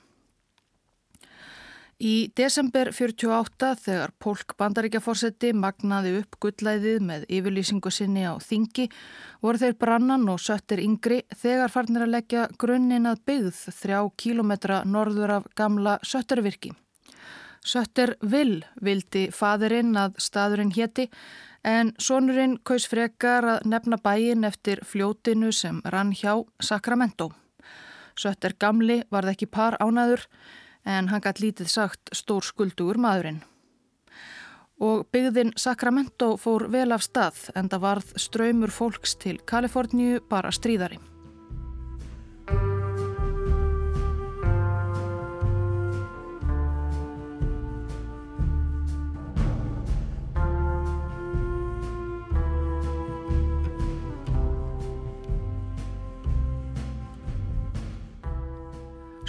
Í 2.02 2.32
desember 2.34 2.88
48 2.90 3.68
þegar 3.78 4.12
Pólk 4.18 4.56
bandaríkjaforsetti 4.58 5.52
magnaði 5.54 6.16
upp 6.24 6.38
gullæðið 6.42 7.04
með 7.06 7.26
yfirlýsingu 7.30 7.92
sinni 7.94 8.24
á 8.26 8.34
Þingi 8.42 8.88
voru 9.44 9.60
þeir 9.62 9.76
brannan 9.78 10.26
og 10.32 10.40
söttir 10.42 10.82
yngri 10.82 11.20
þegar 11.38 11.70
farnir 11.70 12.06
að 12.06 12.16
leggja 12.16 12.48
grunninn 12.58 13.06
að 13.06 13.22
byggð 13.30 13.60
þrjá 13.78 14.00
kílometra 14.18 14.80
norður 14.84 15.36
af 15.36 15.46
gamla 15.54 16.00
söttervirki. 16.02 16.72
Sötter 17.64 18.16
Vil 18.20 18.64
vildi 18.82 19.28
fadurinn 19.32 19.94
að 19.96 20.18
staðurinn 20.20 20.74
hétti 20.74 21.06
en 21.64 21.94
sonurinn 21.96 22.58
kaus 22.66 22.88
frekar 22.90 23.46
að 23.54 23.70
nefna 23.70 24.00
bæin 24.02 24.44
eftir 24.44 24.82
fljótinu 24.84 25.52
sem 25.54 25.78
rann 25.94 26.12
hjá 26.12 26.42
Sacramento. 26.60 27.30
Sötter 28.18 28.58
gamli 28.58 29.00
varð 29.14 29.32
ekki 29.32 29.46
par 29.46 29.78
ánaður 29.80 30.26
en 30.84 31.08
hann 31.08 31.24
gætt 31.24 31.40
lítið 31.40 31.70
sagt 31.72 32.12
stór 32.16 32.44
skuldugur 32.44 33.00
maðurinn. 33.00 33.42
Og 34.82 35.06
byggðin 35.14 35.54
Sacramento 35.56 36.34
fór 36.36 36.66
vel 36.72 36.90
af 36.92 37.04
stað 37.06 37.48
en 37.54 37.70
það 37.70 37.84
varð 37.86 38.14
ströymur 38.20 38.74
fólks 38.74 39.16
til 39.22 39.38
Kaliforníu 39.46 40.20
bara 40.28 40.52
stríðari. 40.52 40.98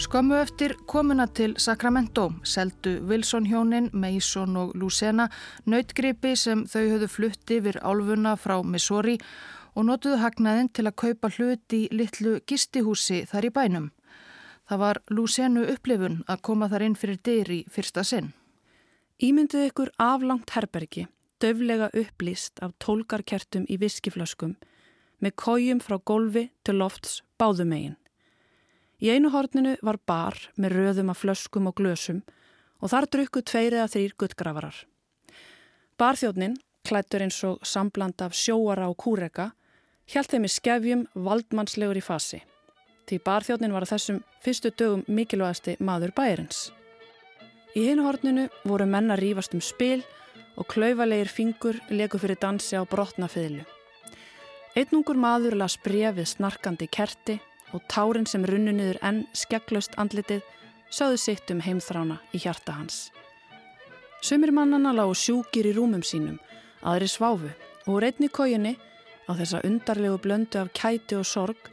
Skömmu 0.05 0.35
eftir 0.37 0.75
komuna 0.85 1.25
til 1.25 1.55
Sacramento 1.57 2.27
seldu 2.45 2.99
Wilson 3.09 3.45
hjónin, 3.49 3.87
Mason 3.93 4.57
og 4.57 4.75
Lucena 4.77 5.25
nautgripi 5.65 6.35
sem 6.37 6.61
þau 6.69 6.83
höfðu 6.91 7.07
flutti 7.09 7.57
yfir 7.57 7.79
álfuna 7.81 8.35
frá 8.37 8.59
Missouri 8.61 9.15
og 9.73 9.87
notuðu 9.87 10.19
hagnaðin 10.21 10.69
til 10.69 10.85
að 10.85 10.97
kaupa 11.01 11.31
hluti 11.33 11.79
í 11.87 11.89
litlu 11.89 12.35
gistihúsi 12.45 13.23
þar 13.31 13.49
í 13.49 13.53
bænum. 13.57 13.89
Það 14.69 14.83
var 14.83 15.01
Lucenu 15.09 15.65
upplifun 15.73 16.21
að 16.29 16.45
koma 16.51 16.69
þar 16.69 16.87
inn 16.91 16.99
fyrir 17.01 17.19
dyr 17.25 17.53
í 17.57 17.59
fyrsta 17.65 18.05
sinn. 18.05 18.31
Ímyndið 19.17 19.71
ykkur 19.71 19.95
aflangt 19.97 20.53
herbergi, 20.53 21.07
döflega 21.41 21.89
upplýst 21.97 22.61
af 22.61 22.77
tólkarkertum 22.77 23.65
í 23.65 23.81
viskiflöskum 23.81 24.53
með 25.17 25.39
kójum 25.41 25.81
frá 25.81 25.97
golfi 25.97 26.51
til 26.61 26.83
lofts 26.83 27.23
báðumegin. 27.41 27.97
Í 29.03 29.11
einu 29.11 29.29
horninu 29.33 29.75
var 29.83 29.99
bar 30.07 30.37
með 30.55 30.77
röðum 30.77 31.11
af 31.11 31.19
flöskum 31.19 31.67
og 31.67 31.75
glösum 31.75 32.21
og 32.79 32.91
þar 32.93 33.07
drukku 33.11 33.41
tveir 33.43 33.75
eða 33.75 33.91
þrýr 33.91 34.15
guttgrafarar. 34.21 34.77
Barþjóðnin, 35.99 36.55
klættur 36.87 37.25
eins 37.25 37.41
og 37.47 37.63
sambland 37.67 38.21
af 38.23 38.35
sjóara 38.35 38.87
og 38.87 38.97
kúreka, 39.03 39.51
hjælt 40.07 40.31
þeim 40.31 40.47
í 40.47 40.51
skefjum 40.51 41.05
valdmannslegur 41.27 41.99
í 41.99 42.03
fasi. 42.03 42.39
Því 43.05 43.19
barþjóðnin 43.25 43.75
var 43.75 43.87
þessum 43.89 44.21
fyrstu 44.45 44.71
dögum 44.71 45.03
mikilvægasti 45.07 45.75
maður 45.79 46.13
bæjarins. 46.15 46.69
Í 47.75 47.89
hinu 47.89 48.05
horninu 48.07 48.47
voru 48.63 48.87
menna 48.87 49.17
rýfast 49.19 49.57
um 49.57 49.61
spil 49.61 50.05
og 50.55 50.69
klauvalegir 50.71 51.27
fingur 51.27 51.81
leku 51.91 52.21
fyrir 52.21 52.39
dansi 52.39 52.79
á 52.79 52.83
brotnafiðlu. 52.87 53.65
Einnungur 54.75 55.19
maður 55.19 55.57
las 55.59 55.75
brefið 55.83 56.31
snarkandi 56.31 56.87
kerti 56.91 57.37
og 57.73 57.83
tárin 57.91 58.27
sem 58.29 58.45
runnu 58.45 58.73
niður 58.75 58.99
enn 59.01 59.23
skegglaust 59.33 59.97
andlitið 60.01 60.43
sáðu 60.91 61.17
sitt 61.19 61.51
um 61.51 61.61
heimþrána 61.65 62.19
í 62.33 62.41
hjarta 62.43 62.77
hans. 62.77 63.09
Sumir 64.21 64.53
mannana 64.55 64.93
lágu 64.95 65.15
sjúkir 65.17 65.67
í 65.69 65.73
rúmum 65.75 66.03
sínum, 66.05 66.39
aðri 66.81 67.09
sváfu 67.11 67.51
og 67.85 67.91
úr 67.97 68.07
einni 68.07 68.29
kójunni 68.29 68.75
á 69.29 69.31
þessa 69.37 69.61
undarlegu 69.67 70.17
blöndu 70.21 70.61
af 70.61 70.73
kæti 70.73 71.17
og 71.19 71.25
sorg 71.29 71.69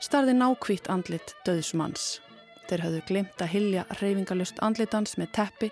starði 0.00 0.34
nákvítt 0.36 0.90
andlit 0.92 1.34
döðsmanns. 1.46 2.20
Þeir 2.66 2.82
hafðu 2.84 3.02
glimt 3.08 3.42
að 3.42 3.52
hilja 3.54 3.86
reyfingalust 4.00 4.60
andlitans 4.64 5.16
með 5.20 5.32
teppi 5.38 5.70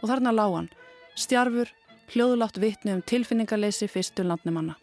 og 0.00 0.08
þarna 0.08 0.32
lág 0.34 0.56
hann, 0.56 0.70
stjarfur, 1.14 1.70
hljóðulátt 2.10 2.58
vittni 2.58 2.96
um 2.96 3.02
tilfinningarleysi 3.06 3.90
fyrstu 3.90 4.24
landnumanna. 4.26 4.78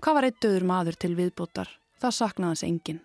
Hvað 0.00 0.16
var 0.16 0.26
eitt 0.28 0.42
döður 0.44 0.66
maður 0.68 0.98
til 1.00 1.14
viðbútar? 1.16 1.70
Það 2.00 2.16
saknaðans 2.16 2.62
enginn. 2.64 3.00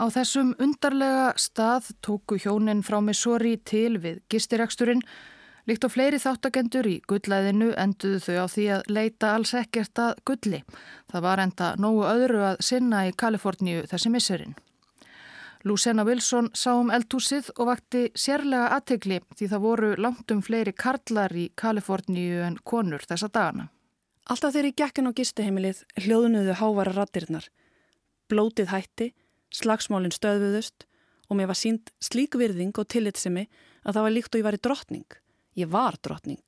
Á 0.00 0.08
þessum 0.08 0.54
undarlega 0.56 1.34
stað 1.36 1.90
tóku 2.00 2.38
hjónin 2.40 2.80
frá 2.80 3.02
Missouri 3.04 3.58
til 3.68 3.98
við 4.00 4.22
gistireksturinn. 4.32 5.02
Líkt 5.68 5.84
og 5.84 5.92
fleiri 5.92 6.16
þáttakendur 6.16 6.88
í 6.88 6.94
gullæðinu 7.04 7.74
enduðu 7.76 8.22
þau 8.24 8.38
á 8.40 8.46
því 8.48 8.64
að 8.78 8.88
leita 8.96 9.34
alls 9.34 9.52
ekkert 9.60 10.00
að 10.00 10.22
gulli. 10.24 10.62
Það 11.12 11.26
var 11.26 11.44
enda 11.44 11.68
nógu 11.76 12.08
öðru 12.08 12.40
að 12.48 12.64
sinna 12.64 13.04
í 13.10 13.12
Kaliforníu 13.12 13.84
þessi 13.92 14.14
missurinn. 14.14 14.56
Luciana 15.68 16.06
Wilson 16.08 16.48
sá 16.56 16.72
um 16.72 16.88
eldhúsið 16.88 17.52
og 17.58 17.68
vakti 17.68 18.06
sérlega 18.16 18.72
aðtegli 18.78 19.20
því 19.36 19.52
það 19.52 19.64
voru 19.68 19.94
langt 20.00 20.32
um 20.32 20.40
fleiri 20.40 20.72
karlar 20.72 21.36
í 21.36 21.50
Kaliforníu 21.52 22.40
en 22.48 22.56
konur 22.64 23.04
þessa 23.04 23.28
dagana. 23.28 23.68
Alltaf 24.32 24.56
ég 24.56 24.72
gekkin 24.72 25.12
á 25.12 25.12
gistuheimilið 25.12 25.84
hljóðunuðu 26.00 26.56
hávara 26.56 26.96
rattirnar. 26.96 27.50
Blótið 28.32 28.72
hætti, 28.72 29.12
slagsmálinn 29.54 30.14
stöðuðust 30.14 30.86
og 31.30 31.38
mér 31.38 31.50
var 31.50 31.58
sínd 31.58 31.92
slík 32.02 32.36
virðing 32.38 32.74
og 32.78 32.88
tillitsemi 32.90 33.46
að 33.84 33.94
það 33.94 34.06
var 34.06 34.14
líkt 34.16 34.34
og 34.34 34.40
ég 34.40 34.46
var 34.46 34.56
í 34.56 34.62
drottning. 34.64 35.06
Ég 35.58 35.70
var 35.70 35.98
drottning. 36.02 36.42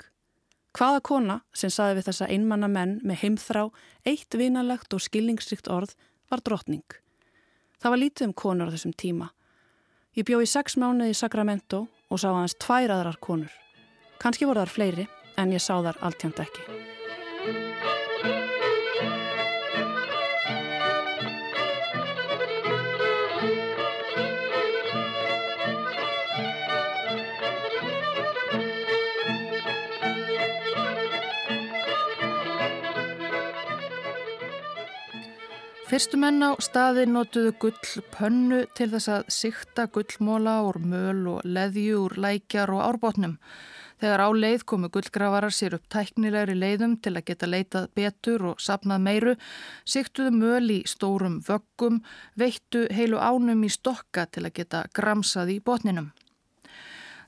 Hvaða 0.73 1.03
kona 1.05 1.39
sem 1.53 1.71
saði 1.71 1.99
við 1.99 2.09
þessa 2.09 2.29
einmanna 2.33 2.69
menn 2.73 2.97
með 3.05 3.21
heimþrá, 3.23 3.67
eitt 4.09 4.35
vinalegt 4.39 4.95
og 4.97 5.05
skilningsrikt 5.05 5.69
orð 5.69 5.93
var 6.33 6.41
drottning. 6.41 6.87
Það 7.83 7.93
var 7.93 8.01
lítið 8.01 8.29
um 8.29 8.37
konur 8.43 8.73
á 8.73 8.75
þessum 8.75 8.95
tíma. 8.97 9.33
Ég 10.17 10.29
bjóði 10.29 10.49
sex 10.49 10.79
mánuði 10.81 11.13
í 11.13 11.19
Sacramento 11.19 11.87
og 12.09 12.21
sá 12.21 12.31
aðeins 12.31 12.57
tvær 12.61 12.95
aðrar 12.95 13.21
konur. 13.21 13.53
Kanski 14.23 14.49
voru 14.49 14.65
þar 14.65 14.77
fleiri 14.77 15.09
en 15.41 15.53
ég 15.53 15.65
sá 15.65 15.75
þar 15.81 16.01
alltjönd 16.05 16.41
ekki. 16.47 18.01
Fyrstu 35.93 36.17
menn 36.17 36.41
á 36.41 36.57
staði 36.65 37.03
notuðu 37.05 37.51
gull 37.61 38.05
pönnu 38.15 38.63
til 38.73 38.87
þess 38.95 39.11
að 39.13 39.27
sikta 39.37 39.85
gullmóla 39.93 40.55
úr 40.65 40.79
möl 40.89 41.27
og 41.35 41.43
leðju 41.45 41.99
úr 42.07 42.15
lækjar 42.25 42.73
og 42.73 42.81
árbótnum. 42.87 43.35
Þegar 44.01 44.23
á 44.25 44.29
leið 44.33 44.65
komu 44.73 44.89
gullgravarar 44.89 45.53
sér 45.53 45.77
upp 45.77 45.85
tæknilegri 45.93 46.57
leiðum 46.57 46.97
til 46.97 47.13
að 47.13 47.27
geta 47.29 47.51
leitað 47.53 47.91
betur 47.93 48.47
og 48.55 48.65
sapnað 48.65 49.05
meiru, 49.05 49.37
siktuðu 49.85 50.33
möl 50.39 50.79
í 50.79 50.81
stórum 50.89 51.43
vöggum, 51.45 52.01
veittu 52.41 52.87
heilu 52.89 53.21
ánum 53.21 53.61
í 53.69 53.75
stokka 53.77 54.25
til 54.33 54.47
að 54.49 54.63
geta 54.63 54.87
gramsað 54.97 55.59
í 55.59 55.61
botninum. 55.61 56.09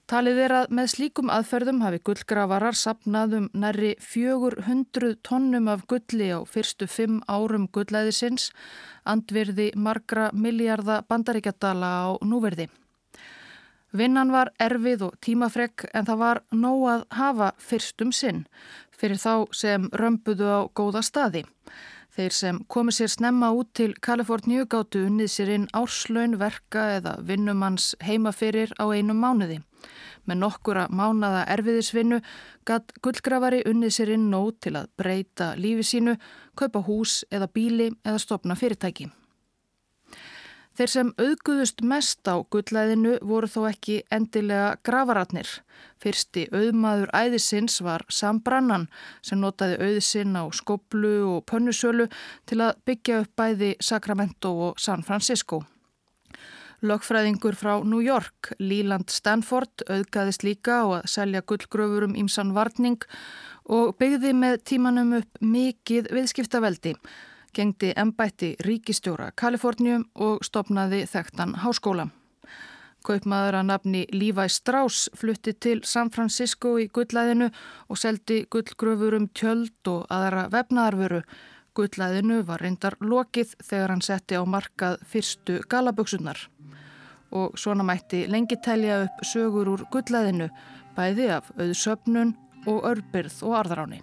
Talið 0.05 0.39
er 0.45 0.53
að 0.53 0.73
með 0.77 0.89
slíkum 0.93 1.31
aðferðum 1.33 1.79
hafi 1.81 1.99
gullgravarar 2.05 2.77
sapnaðum 2.77 3.47
nærri 3.57 3.95
400 4.05 5.15
tonnum 5.25 5.71
af 5.73 5.87
gulli 5.89 6.27
á 6.29 6.45
fyrstu 6.45 6.85
fimm 6.85 7.23
árum 7.25 7.65
gullæðisins, 7.73 8.51
andvirði 9.09 9.71
margra 9.81 10.29
miljarda 10.37 11.01
bandaríkjadala 11.09 11.95
á 12.05 12.09
núverði. 12.21 12.69
Vinnan 13.97 14.35
var 14.35 14.53
erfið 14.61 15.09
og 15.09 15.19
tímafreg 15.25 15.89
en 15.95 16.05
það 16.05 16.23
var 16.27 16.45
nóg 16.53 16.87
að 16.93 17.09
hafa 17.17 17.51
fyrstum 17.57 18.13
sinn 18.13 18.45
fyrir 18.93 19.17
þá 19.17 19.49
sem 19.57 19.89
römbuðu 19.89 20.53
á 20.53 20.61
góða 20.77 21.01
staði. 21.01 21.47
Þeir 22.15 22.35
sem 22.45 22.65
komið 22.69 23.01
sér 23.01 23.15
snemma 23.17 23.55
út 23.57 23.73
til 23.73 23.95
Kaliforníu 24.05 24.69
gáttu 24.69 25.07
unnið 25.09 25.31
sér 25.33 25.55
inn 25.57 25.71
árslaun 25.73 26.37
verka 26.39 26.91
eða 26.99 27.17
vinnumanns 27.25 27.95
heimaferir 28.05 28.77
á 28.77 28.85
einum 28.93 29.25
mánuði. 29.25 29.65
Með 30.25 30.41
nokkura 30.41 30.87
mánada 30.91 31.43
erfiðisvinnu 31.55 32.21
gatt 32.69 32.95
gullgrafari 33.05 33.65
unnið 33.69 33.97
sér 33.99 34.15
inn 34.15 34.31
nót 34.33 34.63
til 34.65 34.77
að 34.79 34.89
breyta 34.97 35.53
lífi 35.61 35.85
sínu, 35.85 36.17
kaupa 36.57 36.85
hús 36.87 37.23
eða 37.31 37.51
bíli 37.53 37.91
eða 38.05 38.23
stopna 38.23 38.57
fyrirtæki. 38.57 39.11
Þeir 40.75 40.91
sem 40.91 41.11
auðguðust 41.23 41.85
mest 41.87 42.27
á 42.27 42.43
gullæðinu 42.51 43.13
voru 43.23 43.47
þó 43.47 43.69
ekki 43.69 44.01
endilega 44.11 44.73
gravararnir. 44.83 45.47
Fyrsti 46.03 46.49
auðmaður 46.51 47.13
æðisins 47.15 47.77
var 47.87 48.03
Sam 48.11 48.41
Brannan 48.43 48.89
sem 49.23 49.39
notaði 49.39 49.79
auðsinn 49.87 50.35
á 50.35 50.43
skoblu 50.51 51.13
og 51.37 51.45
pönnusölu 51.47 52.09
til 52.51 52.59
að 52.67 52.83
byggja 52.91 53.21
upp 53.23 53.39
bæði 53.39 53.71
Sacramento 53.79 54.51
og 54.67 54.83
San 54.83 55.07
Francisco. 55.07 55.63
Lögfræðingur 56.85 57.57
frá 57.57 57.79
New 57.81 58.03
York, 58.05 58.53
Leland 58.61 59.09
Stanford, 59.09 59.87
auðgaðist 59.89 60.45
líka 60.45 60.83
á 60.85 61.01
að 61.01 61.07
selja 61.09 61.41
gullgröfur 61.41 62.05
um 62.11 62.17
ímsan 62.19 62.53
varning 62.53 63.01
og 63.65 63.95
byggði 63.97 64.35
með 64.37 64.59
tímanum 64.69 65.15
upp 65.21 65.41
mikið 65.41 66.11
viðskiptaveldi, 66.13 66.93
gengdi 67.57 67.95
embætti 67.97 68.53
ríkistjóra 68.67 69.31
Kalifornium 69.33 70.05
og 70.15 70.45
stopnaði 70.45 71.07
þekktan 71.09 71.57
háskóla. 71.65 72.11
Kaupmaður 73.05 73.59
að 73.61 73.67
nafni 73.69 74.05
Levi 74.13 74.47
Strauss 74.49 75.11
flutti 75.17 75.53
til 75.61 75.83
San 75.85 76.13
Francisco 76.13 76.79
í 76.81 76.87
gullæðinu 76.93 77.51
og 77.89 78.01
seldi 78.01 78.43
gullgröfur 78.53 79.17
um 79.19 79.27
tjöld 79.37 79.93
og 79.93 80.07
aðra 80.13 80.47
vefnaðarvöru. 80.53 81.21
Gullæðinu 81.75 82.45
var 82.47 82.63
reyndar 82.63 82.95
lokið 83.03 83.57
þegar 83.67 83.91
hann 83.91 84.03
setti 84.07 84.39
á 84.39 84.43
markað 84.47 85.01
fyrstu 85.11 85.57
galaböksunar 85.71 86.39
og 87.35 87.59
svona 87.59 87.83
mætti 87.83 88.25
lengi 88.31 88.61
telja 88.63 89.01
upp 89.09 89.25
sögur 89.27 89.73
úr 89.73 89.83
gullæðinu, 89.91 90.47
bæði 90.95 91.27
af 91.35 91.51
auðsöpnun 91.59 92.37
og 92.71 92.87
örbyrð 92.93 93.43
og 93.49 93.59
arðráni. 93.65 94.01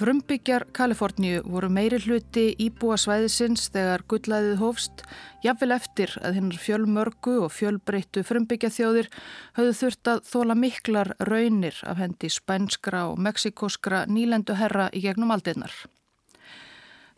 Frumbyggjar 0.00 0.64
Kaliforníu 0.72 1.42
voru 1.44 1.68
meiri 1.68 1.98
hluti 2.00 2.54
íbúa 2.64 2.96
svæðisins 2.96 3.66
þegar 3.74 4.00
gullæðið 4.08 4.54
hófst, 4.62 5.02
jafnvel 5.44 5.74
eftir 5.74 6.14
að 6.24 6.38
hinnar 6.38 6.60
fjölmörgu 6.62 7.34
og 7.44 7.52
fjölbreyttu 7.52 8.22
frumbyggjathjóðir 8.24 9.10
höfðu 9.58 9.74
þurft 9.76 10.10
að 10.12 10.22
þóla 10.30 10.56
miklar 10.56 11.10
raunir 11.28 11.82
af 11.84 12.00
hendi 12.00 12.30
spænskra 12.32 13.02
og 13.10 13.20
mexikoskra 13.26 14.06
nýlenduherra 14.08 14.86
í 14.96 15.02
gegnum 15.04 15.34
aldinnar. 15.36 15.76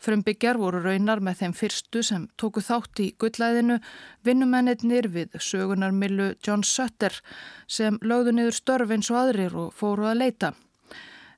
Frumbyggjar 0.03 0.59
voru 0.59 0.83
raunar 0.83 1.23
með 1.23 1.39
þeim 1.39 1.55
fyrstu 1.61 2.03
sem 2.03 2.27
tóku 2.35 2.65
þátt 2.67 2.99
í 2.99 3.07
gullæðinu 3.15 3.79
vinnumennir 4.27 5.07
við 5.07 5.39
sögunarmillu 5.39 6.33
John 6.43 6.67
Sutter 6.67 7.15
sem 7.63 8.01
lögðu 8.03 8.35
niður 8.35 8.59
störf 8.59 8.91
eins 8.91 9.13
og 9.13 9.21
aðrir 9.23 9.55
og 9.55 9.71
fóru 9.71 10.11
að 10.11 10.19
leita 10.25 10.53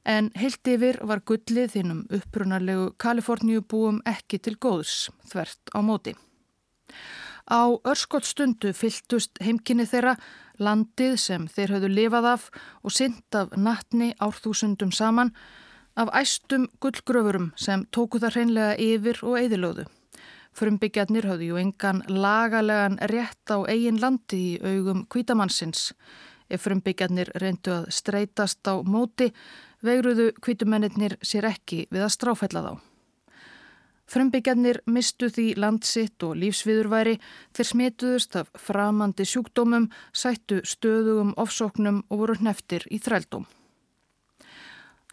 en 0.06 0.30
heilt 0.38 0.68
yfir 0.70 1.00
var 1.02 1.24
gullið 1.26 1.74
þinnum 1.76 2.06
upprunarlegu 2.14 2.92
Kaliforníubúum 3.02 4.02
ekki 4.06 4.40
til 4.40 4.56
góðs, 4.62 5.10
þvert 5.32 5.74
á 5.74 5.80
móti. 5.82 6.16
Á 7.46 7.78
örskott 7.86 8.26
stundu 8.26 8.72
fyltust 8.74 9.38
heimkynni 9.42 9.86
þeirra 9.90 10.16
landið 10.62 11.18
sem 11.22 11.46
þeir 11.52 11.76
höfðu 11.76 11.92
lifað 11.92 12.30
af 12.32 12.48
og 12.82 12.94
synd 12.96 13.38
af 13.38 13.54
nattni 13.58 14.14
árþúsundum 14.18 14.94
saman 14.94 15.34
af 15.96 16.10
æstum 16.22 16.68
gullgröfurum 16.82 17.52
sem 17.56 17.86
tóku 17.92 18.20
það 18.20 18.38
hreinlega 18.38 18.80
yfir 18.82 19.22
og 19.24 19.38
eðilóðu. 19.40 19.86
Frumbyggjarnir 20.56 21.28
höfðu 21.28 21.50
ju 21.52 21.58
engan 21.60 22.02
lagalegan 22.08 22.98
rétt 23.12 23.52
á 23.52 23.60
eigin 23.68 24.00
landi 24.00 24.40
í 24.40 24.60
augum 24.64 25.04
kvítamannsins. 25.12 25.92
Ef 26.50 26.64
frumbyggjarnir 26.64 27.32
reyndu 27.42 27.74
að 27.76 27.90
streytast 27.92 28.64
á 28.68 28.80
móti 28.82 29.32
vegruðu 29.86 30.32
kvítumennir 30.42 31.18
sér 31.22 31.50
ekki 31.52 31.86
við 31.92 32.06
að 32.08 32.14
stráfælla 32.18 32.66
þá. 32.66 32.74
Frumbyggjarnir 34.06 34.84
mistu 34.86 35.32
því 35.34 35.56
landsitt 35.58 36.24
og 36.28 36.36
lífsviðurværi 36.38 37.16
þeir 37.58 37.70
smituðust 37.72 38.36
af 38.38 38.52
framandi 38.68 39.26
sjúkdómum, 39.26 39.88
sættu 40.14 40.60
stöðugum 40.62 41.34
ofsóknum 41.42 42.04
og 42.10 42.22
voru 42.22 42.36
hneftir 42.38 42.86
í 42.94 43.02
þrældóm. 43.02 43.48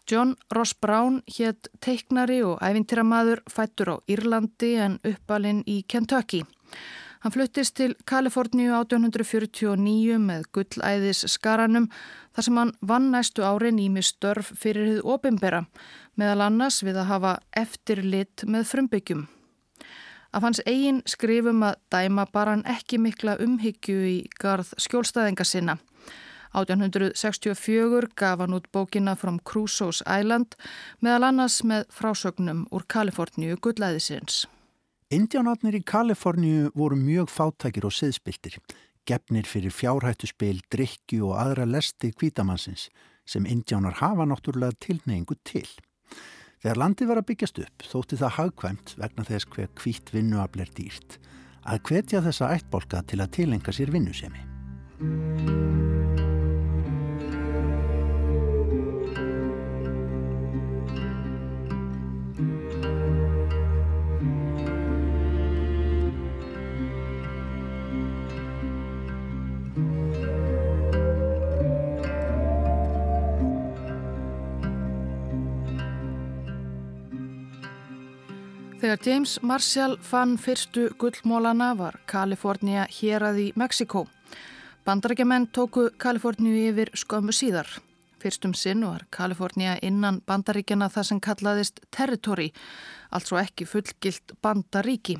John 0.09 0.35
Ross 0.53 0.75
Brown 0.75 1.21
hétt 1.37 1.71
teiknari 1.81 2.41
og 2.43 2.59
æfintiramadur 2.61 3.41
fættur 3.49 3.95
á 3.95 3.97
Írlandi 4.05 4.75
en 4.83 4.99
uppalinn 5.07 5.63
í 5.65 5.81
Kentucky. 5.87 6.43
Hann 7.23 7.31
fluttist 7.31 7.77
til 7.79 7.93
Kaliforníu 8.03 8.73
1849 8.75 10.17
með 10.19 10.43
gullæðis 10.51 11.23
skaranum 11.31 11.87
þar 12.33 12.47
sem 12.47 12.57
hann 12.57 12.73
vann 12.81 13.11
næstu 13.13 13.45
árin 13.45 13.79
í 13.79 13.89
mig 13.93 14.07
störf 14.09 14.51
fyrir 14.59 14.89
hið 14.89 15.05
opimbera 15.15 15.63
meðal 16.19 16.47
annars 16.47 16.81
við 16.85 16.99
að 17.01 17.09
hafa 17.09 17.37
eftirlit 17.57 18.45
með 18.45 18.67
frumbyggjum. 18.71 19.23
Af 20.33 20.41
hans 20.41 20.61
eigin 20.65 21.03
skrifum 21.05 21.61
að 21.65 21.79
dæma 21.93 22.25
bara 22.33 22.55
hann 22.55 22.65
ekki 22.69 22.97
mikla 22.97 23.37
umhyggju 23.41 23.97
í 24.09 24.15
garð 24.41 24.73
skjólstæðinga 24.81 25.45
sinna. 25.45 25.77
1864 26.53 28.09
gaf 28.17 28.41
hann 28.41 28.53
út 28.53 28.69
bókina 28.73 29.15
From 29.17 29.39
Crusoe's 29.49 30.01
Island 30.05 30.57
meðal 31.01 31.29
annars 31.29 31.61
með 31.65 31.87
frásögnum 31.93 32.65
úr 32.73 32.85
Kaliforníu 32.87 33.57
gullæðisins. 33.57 34.45
Indiánarnir 35.13 35.77
í 35.77 35.83
Kaliforníu 35.85 36.71
voru 36.73 36.97
mjög 36.97 37.29
fátækir 37.29 37.85
og 37.85 37.93
siðspiltir, 37.93 38.57
gefnir 39.09 39.47
fyrir 39.49 39.73
fjárhættuspil, 39.73 40.61
drikju 40.71 41.31
og 41.31 41.39
aðra 41.41 41.67
lesti 41.69 42.13
kvítamannsins 42.15 42.89
sem 43.25 43.47
indiánar 43.47 43.99
hafa 44.01 44.27
náttúrulega 44.27 44.77
tilneyingu 44.83 45.37
til. 45.47 45.67
Þegar 46.63 46.79
landi 46.79 47.07
var 47.07 47.19
að 47.19 47.29
byggjast 47.31 47.59
upp 47.65 47.87
þótti 47.91 48.19
það 48.21 48.35
hagkvæmt 48.37 48.95
vegna 48.99 49.27
þess 49.27 49.49
hver 49.51 49.71
kvítt 49.79 50.13
vinnuafl 50.15 50.63
er 50.63 50.71
dýrt 50.77 51.19
að 51.63 51.83
hvetja 51.87 52.23
þessa 52.23 52.51
ættbolka 52.55 53.03
til 53.07 53.21
að 53.23 53.33
tilenga 53.39 53.75
sér 53.75 53.91
vinnusemi. 53.91 54.47
Þegar 78.83 78.99
James 79.05 79.37
Marshall 79.47 79.93
fann 80.03 80.33
fyrstu 80.35 80.89
gullmólana 80.99 81.69
var 81.79 82.01
Kalifornia 82.03 82.83
hér 82.91 83.23
að 83.23 83.39
í 83.39 83.45
Mexiko. 83.55 84.01
Bandarækjaman 84.83 85.45
tóku 85.55 85.85
Kaliforníu 85.95 86.65
yfir 86.65 86.91
skömmu 86.91 87.31
síðar. 87.31 87.71
Fyrstum 88.19 88.51
sinn 88.51 88.83
var 88.83 89.07
Kalifornia 89.07 89.77
innan 89.79 90.19
bandaríkjana 90.27 90.91
það 90.91 91.07
sem 91.09 91.23
kallaðist 91.23 91.79
territory, 91.95 92.49
altså 93.07 93.39
ekki 93.39 93.71
fullgilt 93.71 94.35
bandaríki. 94.43 95.15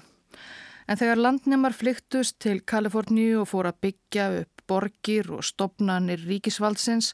En 0.84 1.00
þegar 1.00 1.24
landnemar 1.24 1.72
flyktust 1.72 2.42
til 2.44 2.66
Kaliforníu 2.68 3.46
og 3.46 3.52
fór 3.56 3.72
að 3.72 3.82
byggja 3.88 4.30
upp 4.44 4.68
borgir 4.68 5.32
og 5.32 5.48
stopnanir 5.48 6.20
ríkisvaldsins 6.28 7.14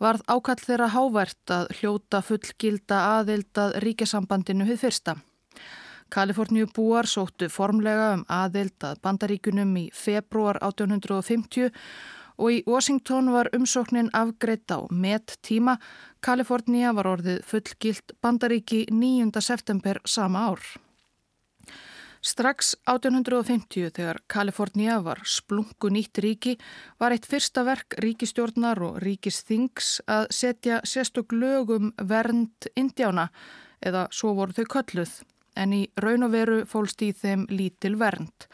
varð 0.00 0.24
ákall 0.32 0.64
þeirra 0.64 0.94
hávært 0.96 1.58
að 1.60 1.74
hljóta 1.76 2.24
fullgilda 2.24 3.08
aðildað 3.18 3.82
ríkisambandinu 3.84 4.64
við 4.64 4.86
fyrsta. 4.88 5.20
Kaliforníu 6.10 6.66
búar 6.74 7.06
sóttu 7.06 7.46
formlega 7.48 8.14
um 8.16 8.24
aðild 8.26 8.82
að 8.82 8.98
bandaríkunum 9.04 9.76
í 9.78 9.84
februar 9.94 10.58
1850 10.58 11.70
og 12.40 12.54
í 12.56 12.60
Washington 12.66 13.30
var 13.30 13.50
umsóknin 13.54 14.10
afgreitt 14.16 14.72
á 14.74 14.82
met 14.90 15.36
tíma. 15.46 15.76
Kaliforníu 16.24 16.94
var 16.96 17.08
orðið 17.14 17.42
fullgilt 17.46 18.14
bandaríki 18.24 18.86
9. 18.90 19.30
september 19.44 20.00
sama 20.04 20.48
ár. 20.50 20.64
Strax 22.20 22.74
1850 22.84 23.94
þegar 23.96 24.18
Kaliforníu 24.28 24.98
var 25.06 25.22
splungu 25.24 25.88
nýtt 25.88 26.20
ríki 26.20 26.58
var 27.00 27.14
eitt 27.14 27.24
fyrsta 27.24 27.64
verk 27.64 27.96
ríkistjórnar 28.02 28.82
og 28.84 28.98
ríkisþings 29.04 30.02
að 30.10 30.28
setja 30.34 30.82
sérstök 30.84 31.32
lögum 31.32 31.94
vernd 31.96 32.68
indjána 32.76 33.30
eða 33.80 34.08
svo 34.12 34.34
voru 34.36 34.52
þau 34.52 34.66
kölluð 34.74 35.20
en 35.56 35.72
í 35.74 35.80
raun 36.00 36.26
og 36.26 36.32
veru 36.34 36.58
fólst 36.68 37.02
í 37.02 37.10
þeim 37.16 37.46
lítil 37.50 37.96
vernd. 38.00 38.46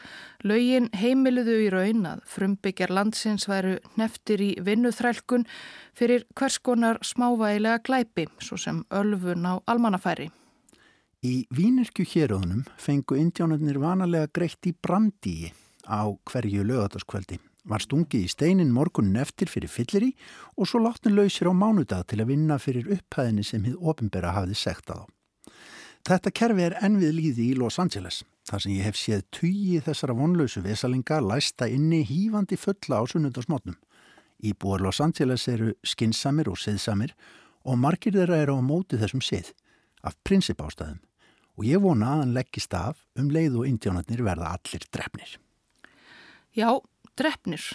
Laugin 0.43 0.89
heimiluðu 0.95 1.57
í 1.65 1.69
raun 1.73 2.05
að 2.09 2.23
frumbyggjar 2.29 2.93
landsins 2.93 3.47
væru 3.49 3.77
neftir 3.99 4.43
í 4.43 4.51
vinnuþrælkun 4.63 5.47
fyrir 5.97 6.25
hvers 6.37 6.59
konar 6.59 7.01
smávægilega 7.01 7.83
glæpi, 7.83 8.27
svo 8.39 8.57
sem 8.57 8.83
ölfun 8.89 9.45
á 9.45 9.59
almannafæri. 9.65 10.29
Í 11.25 11.47
Vínirkju 11.49 12.05
héröðunum 12.05 12.65
fengu 12.77 13.17
indjánarnir 13.17 13.79
vanalega 13.81 14.29
greitt 14.33 14.69
í 14.69 14.73
brandíi 14.73 15.51
á 15.87 16.05
hverju 16.29 16.65
lögataskvöldi. 16.67 17.39
Var 17.67 17.83
stungið 17.83 18.27
í 18.27 18.31
steinin 18.31 18.71
morgunin 18.71 19.19
eftir 19.19 19.49
fyrir 19.51 19.71
fyllir 19.71 20.05
í 20.07 20.13
og 20.55 20.69
svo 20.69 20.79
láttin 20.85 21.17
lausir 21.17 21.49
á 21.49 21.53
mánudag 21.57 22.05
til 22.07 22.21
að 22.21 22.31
vinna 22.31 22.59
fyrir 22.61 22.87
upphæðinni 22.95 23.43
sem 23.43 23.65
hið 23.67 23.81
ofinbera 23.81 24.35
hafði 24.37 24.55
segt 24.55 24.93
að 24.93 25.03
á. 25.03 25.16
Þetta 26.07 26.31
kerfi 26.31 26.63
er 26.63 26.75
ennvið 26.79 27.09
líði 27.17 27.45
í 27.51 27.55
Los 27.59 27.75
Angeles, 27.83 28.21
þar 28.47 28.61
sem 28.63 28.75
ég 28.77 28.85
hef 28.87 28.95
séð 28.95 29.25
tugi 29.35 29.81
þessara 29.83 30.13
vonlausu 30.15 30.61
vesalinga 30.63 31.17
læsta 31.19 31.67
inni 31.67 31.99
hýfandi 32.07 32.55
fulla 32.55 33.01
á 33.01 33.03
sunnundasmotnum. 33.11 33.75
Íbúar 34.39 34.79
Los 34.85 35.01
Angeles 35.03 35.43
eru 35.51 35.73
skinsamir 35.83 36.47
og 36.47 36.61
siðsamir 36.61 37.11
og 37.67 37.75
margir 37.81 38.15
þeirra 38.15 38.39
eru 38.45 38.55
á 38.55 38.63
móti 38.63 38.95
þessum 39.01 39.19
sið, 39.19 39.51
af 39.99 40.15
prinsipástæðum, 40.23 41.01
og 41.59 41.67
ég 41.67 41.83
vona 41.83 42.13
að 42.13 42.23
hann 42.23 42.33
leggist 42.39 42.79
af 42.79 43.03
um 43.19 43.27
leið 43.27 43.59
og 43.59 43.67
indjónarnir 43.67 44.23
verða 44.23 44.53
allir 44.55 44.87
drefnir. 44.87 45.35
Já, 46.55 46.71
drefnir. 47.19 47.67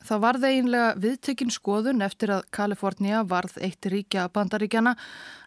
Það 0.00 0.20
varð 0.24 0.44
eiginlega 0.48 0.92
viðtökin 0.96 1.52
skoðun 1.52 2.02
eftir 2.02 2.32
að 2.32 2.46
Kalifornia 2.56 3.20
varð 3.28 3.58
eitt 3.60 3.84
ríkja 3.92 4.30
bandaríkjana 4.32 4.94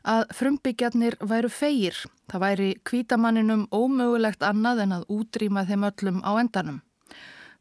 að 0.06 0.26
frumbyggjarnir 0.38 1.18
væru 1.20 1.50
feir. 1.50 1.98
Það 2.30 2.44
væri 2.46 2.70
kvítamanninum 2.86 3.66
ómögulegt 3.74 4.46
annað 4.46 4.84
en 4.86 4.98
að 5.00 5.08
útrýma 5.18 5.66
þeim 5.66 5.88
öllum 5.90 6.22
á 6.22 6.32
endanum. 6.38 6.82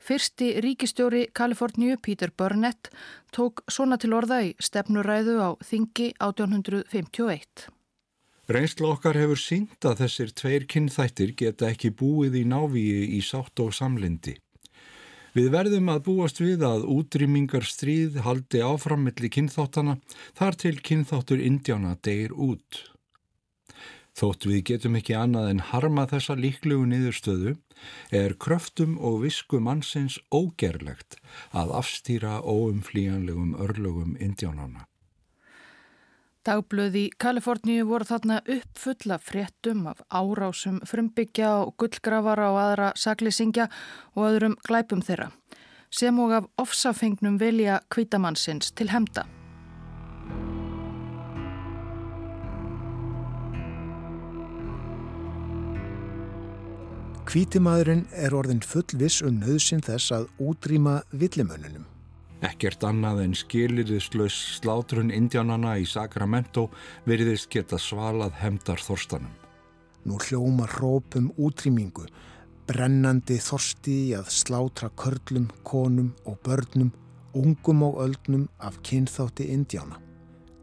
Fyrsti 0.02 0.60
ríkistjóri 0.60 1.28
Kaliforníu, 1.32 1.96
Peter 2.02 2.32
Burnett, 2.36 2.90
tók 3.30 3.62
svona 3.70 3.96
til 3.96 4.12
orða 4.18 4.40
í 4.42 4.54
stefnuræðu 4.58 5.36
á 5.38 5.50
Þingi 5.62 6.12
1851. 6.18 7.68
Reynsla 8.52 8.88
okkar 8.90 9.16
hefur 9.16 9.38
sínt 9.38 9.86
að 9.86 10.02
þessir 10.02 10.32
tveir 10.34 10.66
kynþættir 10.66 11.36
geta 11.38 11.70
ekki 11.70 11.92
búið 11.94 12.42
í 12.42 12.48
návíi 12.50 13.04
í 13.16 13.20
sátt 13.22 13.62
og 13.62 13.70
samlindi. 13.72 14.34
Við 15.32 15.48
verðum 15.54 15.88
að 15.88 16.02
búast 16.10 16.40
við 16.42 16.62
að 16.68 16.82
útrýmingar 16.92 17.64
stríð 17.64 18.18
haldi 18.26 18.60
áframmilli 18.60 19.30
kynþáttana 19.32 19.96
þar 20.36 20.58
til 20.60 20.74
kynþáttur 20.84 21.40
indjána 21.40 21.94
degir 22.04 22.34
út. 22.36 22.82
Þótt 24.12 24.44
við 24.44 24.60
getum 24.68 24.98
ekki 25.00 25.16
annað 25.16 25.48
en 25.54 25.64
harma 25.70 26.04
þessa 26.10 26.36
líklugu 26.36 26.84
niðurstöðu 26.90 27.54
er 28.12 28.36
kröftum 28.36 28.98
og 29.00 29.22
visku 29.24 29.60
mannsins 29.64 30.18
ógerlegt 30.28 31.16
að 31.56 31.72
afstýra 31.80 32.40
óumflíjanlegum 32.44 33.56
örlögum 33.56 34.18
indjánana. 34.20 34.84
Dagblöði 36.42 37.04
Kaliforníu 37.22 37.84
voru 37.86 38.02
þarna 38.08 38.40
uppfulla 38.50 39.20
fréttum 39.22 39.84
af 39.86 40.00
árásum 40.10 40.80
frumbyggja 40.90 41.52
og 41.60 41.76
gullgrafara 41.78 42.48
og 42.50 42.58
aðra 42.58 42.88
saklýsingja 42.98 43.68
og 44.16 44.26
öðrum 44.26 44.56
glæpum 44.66 45.04
þeirra 45.06 45.28
sem 45.92 46.18
og 46.18 46.32
af 46.32 46.48
ofsafengnum 46.58 47.36
vilja 47.38 47.78
kvítamannsins 47.92 48.72
til 48.72 48.90
hemda. 48.90 49.26
Kvítimaðurinn 57.28 58.06
er 58.18 58.34
orðin 58.34 58.64
full 58.66 58.98
viss 58.98 59.22
um 59.22 59.38
nöðsin 59.38 59.84
þess 59.84 60.10
að 60.16 60.28
útrýma 60.42 61.02
villimönnunum. 61.12 61.91
Ekkert 62.42 62.82
annað 62.82 63.20
en 63.22 63.34
skiliriðslaus 63.38 64.36
slátrun 64.56 65.12
indjánana 65.14 65.76
í 65.78 65.84
Sacramento 65.86 66.66
veriðist 67.06 67.46
geta 67.54 67.78
svalað 67.78 68.34
hemdar 68.40 68.82
þorstanum. 68.82 69.30
Nú 70.02 70.18
hljóma 70.18 70.66
hrópum 70.66 71.28
útrýmingu, 71.38 72.08
brennandi 72.66 73.38
þorsti 73.38 74.16
að 74.18 74.32
slátra 74.34 74.90
körlum, 74.98 75.46
konum 75.62 76.10
og 76.26 76.40
börnum, 76.42 76.90
ungum 77.38 77.86
og 77.86 78.02
öldnum 78.08 78.48
af 78.58 78.80
kynþátti 78.82 79.46
indjána. 79.54 80.02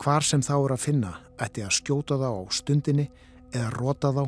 Hvar 0.04 0.24
sem 0.24 0.44
þá 0.44 0.56
er 0.58 0.76
að 0.76 0.84
finna 0.84 1.16
ætti 1.40 1.64
að 1.64 1.78
skjóta 1.80 2.20
þá 2.20 2.28
á 2.28 2.44
stundinni 2.60 3.08
eða 3.56 3.72
rota 3.80 4.12
þá, 4.16 4.24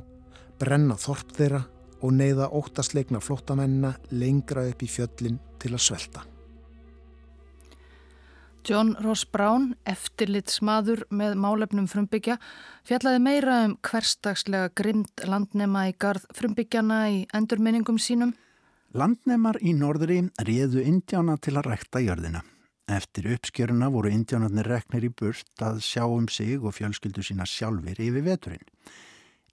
brenna 0.60 0.96
þorp 0.96 1.36
þeirra 1.36 1.66
og 2.02 2.16
neyða 2.16 2.48
óttasleikna 2.56 3.20
flottamennina 3.20 3.98
lengra 4.16 4.70
upp 4.72 4.84
í 4.88 4.90
fjöllin 4.90 5.42
til 5.60 5.76
að 5.76 5.90
svelta. 5.92 6.31
John 8.68 8.94
Ross 9.02 9.24
Brown, 9.26 9.72
eftirlitsmaður 9.90 11.06
með 11.10 11.34
málefnum 11.42 11.88
frumbyggja, 11.90 12.38
fjallaði 12.86 13.22
meira 13.24 13.58
um 13.66 13.74
hverstagslega 13.88 14.70
grimd 14.78 15.24
landnema 15.26 15.88
í 15.90 15.96
garð 15.98 16.28
frumbyggjana 16.38 17.00
í 17.10 17.20
endurminningum 17.34 17.98
sínum. 17.98 18.36
Landnemar 18.94 19.58
í 19.66 19.74
norðri 19.74 20.20
réðu 20.46 20.84
indjána 20.86 21.40
til 21.42 21.56
að 21.58 21.72
rekta 21.72 22.04
jörðina. 22.04 22.44
Eftir 22.92 23.32
uppskjöruna 23.34 23.90
voru 23.94 24.12
indjánarnir 24.14 24.68
reknir 24.68 25.08
í 25.08 25.14
burt 25.16 25.64
að 25.64 25.82
sjá 25.86 26.04
um 26.06 26.28
sig 26.30 26.62
og 26.62 26.76
fjölskyldu 26.78 27.24
sína 27.26 27.48
sjálfur 27.50 27.98
yfir 27.98 28.26
veturinn. 28.26 28.68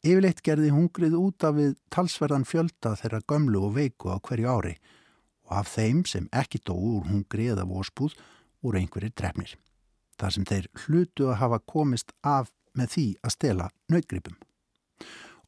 Yfirleitt 0.05 0.44
gerði 0.47 0.73
hungrið 0.75 1.16
út 1.18 1.44
af 1.47 1.57
við 1.57 1.77
talsverðan 1.94 2.47
fjölda 2.47 2.97
þeirra 3.01 3.25
gömlu 3.31 3.64
og 3.66 3.77
veiku 3.79 4.12
á 4.12 4.21
hverju 4.21 4.51
ári 4.51 4.75
og 5.49 5.55
af 5.62 5.71
þeim 5.73 6.05
sem 6.07 6.29
ekki 6.35 6.61
dói 6.61 6.99
úr 6.99 7.09
hungri 7.09 7.49
eða 7.55 7.64
vorspúð 7.66 8.14
voru 8.62 8.81
einhverjir 8.81 9.14
drefnir. 9.16 9.55
Það 10.18 10.35
sem 10.35 10.47
þeir 10.51 10.68
hlutu 10.85 11.29
að 11.31 11.40
hafa 11.42 11.59
komist 11.71 12.12
af 12.27 12.51
með 12.79 12.94
því 12.94 13.07
að 13.23 13.35
stela 13.35 13.68
nautgripum. 13.92 14.37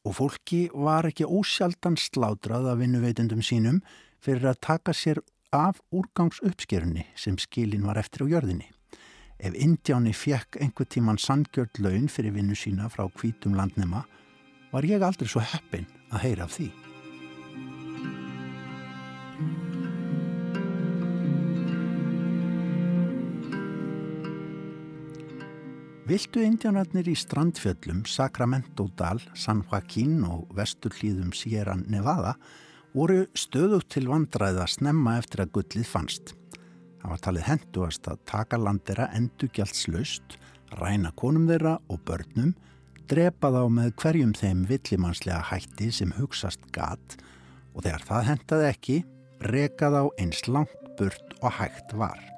Og 0.07 0.15
fólki 0.17 0.61
var 0.73 1.05
ekki 1.09 1.27
ósjaldan 1.27 1.97
slátrað 1.99 2.71
af 2.71 2.79
vinnuveitendum 2.81 3.43
sínum 3.45 3.81
fyrir 4.23 4.49
að 4.51 4.61
taka 4.65 4.95
sér 4.97 5.21
af 5.51 5.81
úrgangsuppskerunni 5.91 7.05
sem 7.15 7.37
skilin 7.37 7.85
var 7.85 7.99
eftir 8.01 8.25
á 8.25 8.31
jörðinni. 8.31 8.71
Ef 9.41 9.57
Indjáni 9.57 10.13
fjekk 10.13 10.59
einhver 10.61 10.87
tíman 10.87 11.19
sandgjörd 11.19 11.81
laun 11.81 12.07
fyrir 12.09 12.35
vinnu 12.37 12.55
sína 12.55 12.89
frá 12.93 13.07
kvítum 13.09 13.57
landnema 13.57 14.05
var 14.71 14.87
ég 14.87 15.03
aldrei 15.03 15.27
svo 15.27 15.43
heppin 15.43 15.89
að 16.11 16.23
heyra 16.27 16.47
af 16.47 16.55
því. 16.55 16.80
Viltu 26.11 26.41
indjánarnir 26.43 27.07
í 27.07 27.13
strandfjöllum 27.15 28.01
Sacramento-dal, 28.09 29.21
San 29.31 29.61
Joaquín 29.63 30.25
og 30.27 30.49
vestur 30.57 30.91
hlýðum 30.91 31.29
Sierra 31.31 31.77
Nevada 31.79 32.33
voru 32.91 33.21
stöðugt 33.31 33.93
til 33.95 34.09
vandræða 34.09 34.65
snemma 34.67 35.13
eftir 35.21 35.45
að 35.45 35.53
gullið 35.55 35.87
fannst. 35.87 36.33
Það 36.99 37.13
var 37.13 37.21
talið 37.27 37.47
henduast 37.47 38.09
að 38.11 38.19
taka 38.27 38.59
landera 38.59 39.07
endugjaldslaust, 39.15 40.35
ræna 40.81 41.13
konum 41.15 41.47
þeirra 41.47 41.77
og 41.87 42.03
börnum, 42.09 42.51
drepa 43.07 43.53
þá 43.55 43.61
með 43.77 43.95
hverjum 44.03 44.35
þeim 44.35 44.67
villimannslega 44.67 45.39
hætti 45.53 45.93
sem 45.95 46.11
hugsast 46.19 46.67
gat 46.75 47.15
og 47.71 47.85
þegar 47.85 48.03
það 48.09 48.29
hendaði 48.33 48.69
ekki, 48.73 48.99
reka 49.47 49.93
þá 49.95 50.03
eins 50.19 50.43
langt 50.51 50.93
burt 50.99 51.39
og 51.39 51.55
hægt 51.61 51.95
var. 51.95 52.30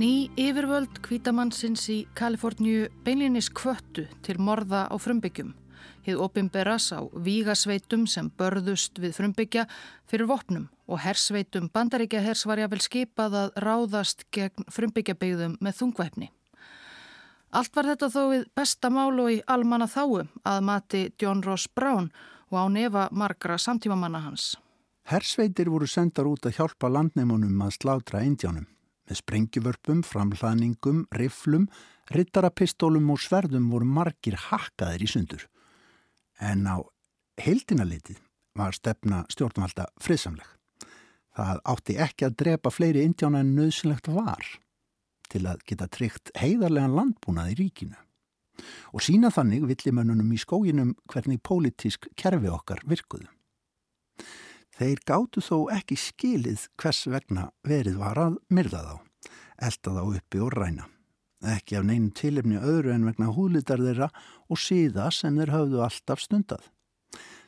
Ný 0.00 0.30
yfirvöld 0.32 1.02
kvítamannsins 1.04 1.82
í 1.92 1.96
Kaliforníu 2.16 2.86
beinlinis 3.04 3.50
kvöttu 3.52 4.06
til 4.24 4.38
morða 4.40 4.86
á 4.88 4.96
frumbyggjum. 4.96 5.50
Hið 6.06 6.22
opimberas 6.24 6.86
á 6.96 7.04
vígasveitum 7.12 8.06
sem 8.08 8.30
börðust 8.32 8.96
við 8.96 9.12
frumbyggja 9.18 9.66
fyrir 10.08 10.30
vopnum 10.30 10.70
og 10.88 11.02
hersveitum 11.04 11.68
bandaríkja 11.68 12.24
hers 12.24 12.46
var 12.48 12.62
jáfnvel 12.62 12.80
skipað 12.80 13.38
að 13.42 13.60
ráðast 13.66 14.24
gegn 14.32 14.70
frumbyggjabegðum 14.72 15.58
með 15.60 15.78
þungvæpni. 15.82 16.30
Allt 17.52 17.76
var 17.76 17.92
þetta 17.92 18.12
þó 18.16 18.20
við 18.32 18.48
besta 18.56 18.88
mál 18.88 19.20
og 19.20 19.30
í 19.36 19.38
almanna 19.44 19.84
þáu 19.84 20.24
að 20.24 20.64
mati 20.64 21.04
John 21.20 21.44
Ross 21.44 21.68
Brown 21.68 22.08
og 22.48 22.56
á 22.56 22.64
nefa 22.72 23.08
margra 23.12 23.60
samtímamanna 23.60 24.24
hans. 24.24 24.56
Hersveitir 25.12 25.68
voru 25.68 25.84
sendar 25.84 26.24
út 26.24 26.48
að 26.48 26.56
hjálpa 26.56 26.88
landneimunum 26.88 27.66
að 27.68 27.82
slátra 27.82 28.24
indjánum 28.24 28.64
með 29.10 29.18
sprengjuvörpum, 29.18 30.02
framhlaðningum, 30.06 31.04
riflum, 31.18 31.66
rittarapistólum 32.14 33.10
og 33.12 33.20
sverðum 33.22 33.70
voru 33.72 33.88
margir 33.88 34.38
hakkaðir 34.48 35.04
í 35.04 35.10
sundur. 35.10 35.46
En 36.40 36.64
á 36.70 36.78
heildina 37.40 37.86
litið 37.86 38.20
var 38.58 38.74
stefna 38.76 39.24
stjórnvalda 39.30 39.88
friðsamleg. 40.02 40.46
Það 41.36 41.62
átti 41.72 41.96
ekki 42.02 42.26
að 42.26 42.36
drepa 42.42 42.72
fleiri 42.74 43.04
indjána 43.06 43.42
en 43.44 43.54
nöðsynlegt 43.56 44.10
var 44.10 44.46
til 45.30 45.44
að 45.46 45.60
geta 45.68 45.86
tryggt 45.86 46.32
heiðarlegan 46.38 46.96
landbúnað 46.96 47.52
í 47.52 47.58
ríkinu. 47.60 47.98
Og 48.92 49.04
sína 49.04 49.30
þannig 49.32 49.68
villimönnunum 49.70 50.32
í 50.34 50.40
skóginum 50.42 50.96
hvernig 51.08 51.40
pólitísk 51.46 52.10
kerfi 52.18 52.50
okkar 52.50 52.82
virkuðu. 52.90 53.30
Þeir 54.80 55.00
gáttu 55.04 55.42
þó 55.44 55.56
ekki 55.76 55.96
skilið 56.00 56.62
hvers 56.80 57.02
vegna 57.12 57.50
verið 57.68 57.98
var 58.00 58.16
að 58.16 58.38
myrða 58.48 58.78
þá, 58.86 58.94
elda 59.68 59.92
þá 59.92 60.00
uppi 60.06 60.40
og 60.40 60.54
ræna. 60.56 60.86
Ekki 61.52 61.76
af 61.76 61.84
neinu 61.84 62.08
tilefni 62.16 62.56
öðru 62.56 62.94
en 62.94 63.04
vegna 63.04 63.28
húlitar 63.36 63.82
þeirra 63.84 64.08
og 64.48 64.60
síða 64.60 65.10
sem 65.12 65.36
þeir 65.36 65.52
hafðu 65.52 65.84
alltaf 65.84 66.24
stundað. 66.24 66.64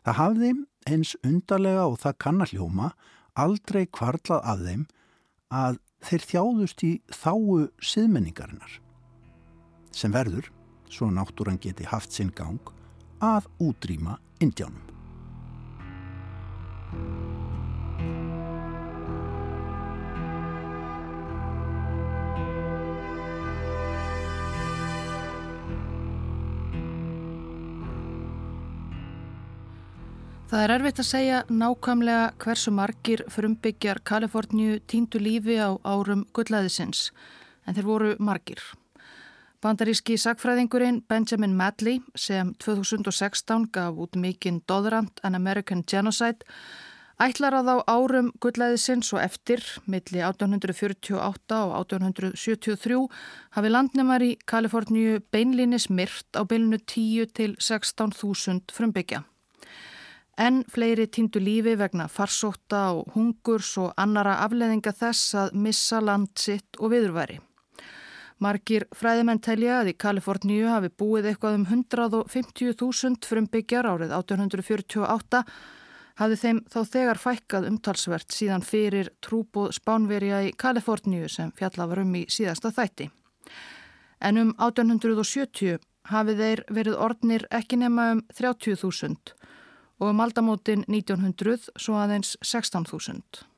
Það 0.05 0.18
hafði 0.21 0.53
eins 0.92 1.14
undarlega 1.25 1.88
og 1.88 1.99
það 2.05 2.21
kannalljóma 2.27 2.92
aldrei 3.40 3.87
kvarlað 3.88 4.45
að 4.53 4.68
þeim 4.68 4.87
að 5.64 5.83
þeir 6.05 6.29
þjáðust 6.35 6.85
í 6.85 6.95
þáu 7.16 7.68
siðmenningarinnar. 7.81 8.81
Sem 9.88 10.12
verður, 10.12 10.53
svo 10.92 11.09
náttúran 11.09 11.61
geti 11.64 11.88
haft 11.88 12.12
sinn 12.12 12.37
gang, 12.37 12.61
að 13.25 13.49
útrýma 13.57 14.21
indjánum. 14.45 14.91
Það 30.52 30.62
er 30.66 30.72
erfitt 30.74 30.98
að 31.00 31.07
segja 31.09 31.37
nákvæmlega 31.48 32.24
hversu 32.44 32.74
margir 32.76 33.22
frumbyggjar 33.33 34.02
Kaliforníu 34.05 34.83
tíndu 34.85 35.16
lífi 35.16 35.57
á 35.57 35.72
árum 35.81 36.26
gullæðisins, 36.37 37.07
en 37.64 37.72
þeir 37.72 37.88
voru 37.88 38.11
margir. 38.20 38.61
Bandaríski 39.62 40.16
sagfræðingurinn 40.18 41.05
Benjamin 41.07 41.53
Madley 41.55 42.01
sem 42.18 42.48
2016 42.64 43.68
gaf 43.70 43.98
út 44.03 44.16
mikinn 44.18 44.57
Dodrand 44.66 45.20
an 45.22 45.37
American 45.38 45.85
Genocide 45.87 46.42
ætlar 47.22 47.55
að 47.55 47.70
á 47.70 47.77
árum 47.94 48.33
gullæðisins 48.42 49.12
og 49.14 49.20
eftir, 49.22 49.62
milli 49.87 50.18
1848 50.18 51.61
og 51.61 51.77
1873, 51.79 52.98
hafi 53.55 53.70
landnemar 53.70 54.25
í 54.27 54.33
Kaliforníu 54.51 55.20
beinlinis 55.31 55.87
myrt 55.94 56.27
á 56.35 56.42
bylnu 56.42 56.81
10 56.83 57.31
til 57.31 57.55
16.000 57.62 58.75
frumbyggja. 58.75 59.22
En 60.42 60.64
fleiri 60.75 61.07
týndu 61.07 61.38
lífi 61.38 61.77
vegna 61.79 62.09
farsóta 62.11 62.88
og 62.96 63.14
hungurs 63.14 63.77
og 63.79 63.94
annara 63.94 64.40
afleðinga 64.42 64.90
þess 64.90 65.38
að 65.38 65.55
missa 65.55 66.03
land 66.03 66.35
sitt 66.35 66.83
og 66.83 66.96
viðurværi. 66.96 67.38
Margir 68.42 68.88
fræðimenn 68.96 69.40
telja 69.44 69.78
að 69.81 69.92
í 69.92 69.98
Kaliforníu 70.02 70.66
hafi 70.70 70.90
búið 70.98 71.28
eitthvað 71.31 71.61
um 71.61 71.66
150.000 71.68 73.28
frumbyggjar 73.28 73.87
árið 73.87 74.14
1848 74.16 75.42
hafði 76.18 76.38
þeim 76.40 76.61
þá 76.72 76.81
þegar 76.94 77.20
fækkað 77.22 77.68
umtalsvert 77.70 78.35
síðan 78.35 78.64
fyrir 78.66 79.12
trúbóð 79.24 79.76
spánverja 79.78 80.42
í 80.48 80.50
Kaliforníu 80.59 81.31
sem 81.31 81.52
fjallafar 81.59 82.02
um 82.02 82.16
í 82.18 82.24
síðasta 82.28 82.72
þætti. 82.74 83.09
En 84.22 84.42
um 84.42 84.52
1870 84.59 85.78
hafi 86.11 86.37
þeir 86.38 86.64
verið 86.70 86.98
ordnir 86.98 87.46
ekki 87.55 87.78
nema 87.78 88.11
um 88.16 88.26
30.000 88.35 89.38
og 90.02 90.11
um 90.11 90.20
aldamótin 90.24 90.83
1900 90.88 91.70
svo 91.78 91.98
aðeins 92.02 92.35
16.000. 92.42 93.52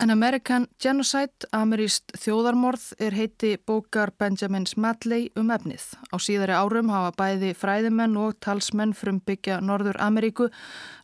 An 0.00 0.08
American 0.08 0.64
Genocide, 0.80 1.44
ameríst 1.52 2.14
þjóðarmorð, 2.16 2.86
er 3.04 3.12
heiti 3.12 3.50
bókar 3.68 4.08
Benjamins 4.16 4.72
Madley 4.80 5.26
um 5.36 5.50
efnið. 5.52 5.82
Á 6.08 6.16
síðari 6.16 6.54
árum 6.56 6.88
hafa 6.88 7.10
bæði 7.18 7.50
fræðimenn 7.52 8.16
og 8.16 8.38
talsmenn 8.40 8.94
frum 8.96 9.18
byggja 9.20 9.58
Norður 9.60 9.98
Ameríku 10.00 10.48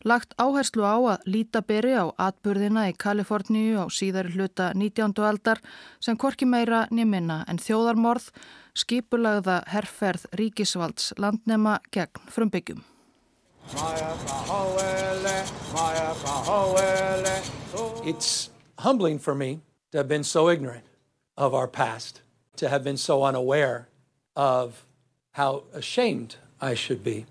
lagt 0.01 0.33
áherslu 0.41 0.81
á 0.81 0.97
að 1.13 1.29
líta 1.29 1.61
beri 1.61 1.93
á 1.93 2.09
atburðina 2.17 2.87
í 2.89 2.97
Kaliforníu 2.97 3.85
á 3.85 3.87
síðari 3.93 4.33
hluta 4.33 4.71
19. 4.73 5.13
aldar 5.29 5.61
sem 6.01 6.17
korki 6.17 6.49
meira 6.49 6.87
nýminna 6.89 7.43
en 7.45 7.61
þjóðarmorð 7.61 8.33
skipulagða 8.73 9.61
herrferð 9.69 10.25
ríkisvalds 10.41 11.13
landnema 11.21 11.77
gegn 11.93 12.33
frumbyggjum. 12.33 12.81
It's 18.07 18.56
humbling 18.79 19.19
for 19.19 19.35
me 19.35 19.61
to 19.91 19.97
have 19.97 20.07
been 20.07 20.23
so 20.23 20.49
ignorant 20.49 20.85
of 21.35 21.53
our 21.53 21.67
past, 21.67 22.21
to 22.57 22.69
have 22.69 22.83
been 22.83 22.97
so 22.97 23.23
unaware 23.23 23.87
of 24.35 24.85
how 25.31 25.63
ashamed 25.73 26.35
I 26.61 26.73
should 26.73 27.03
be. 27.03 27.25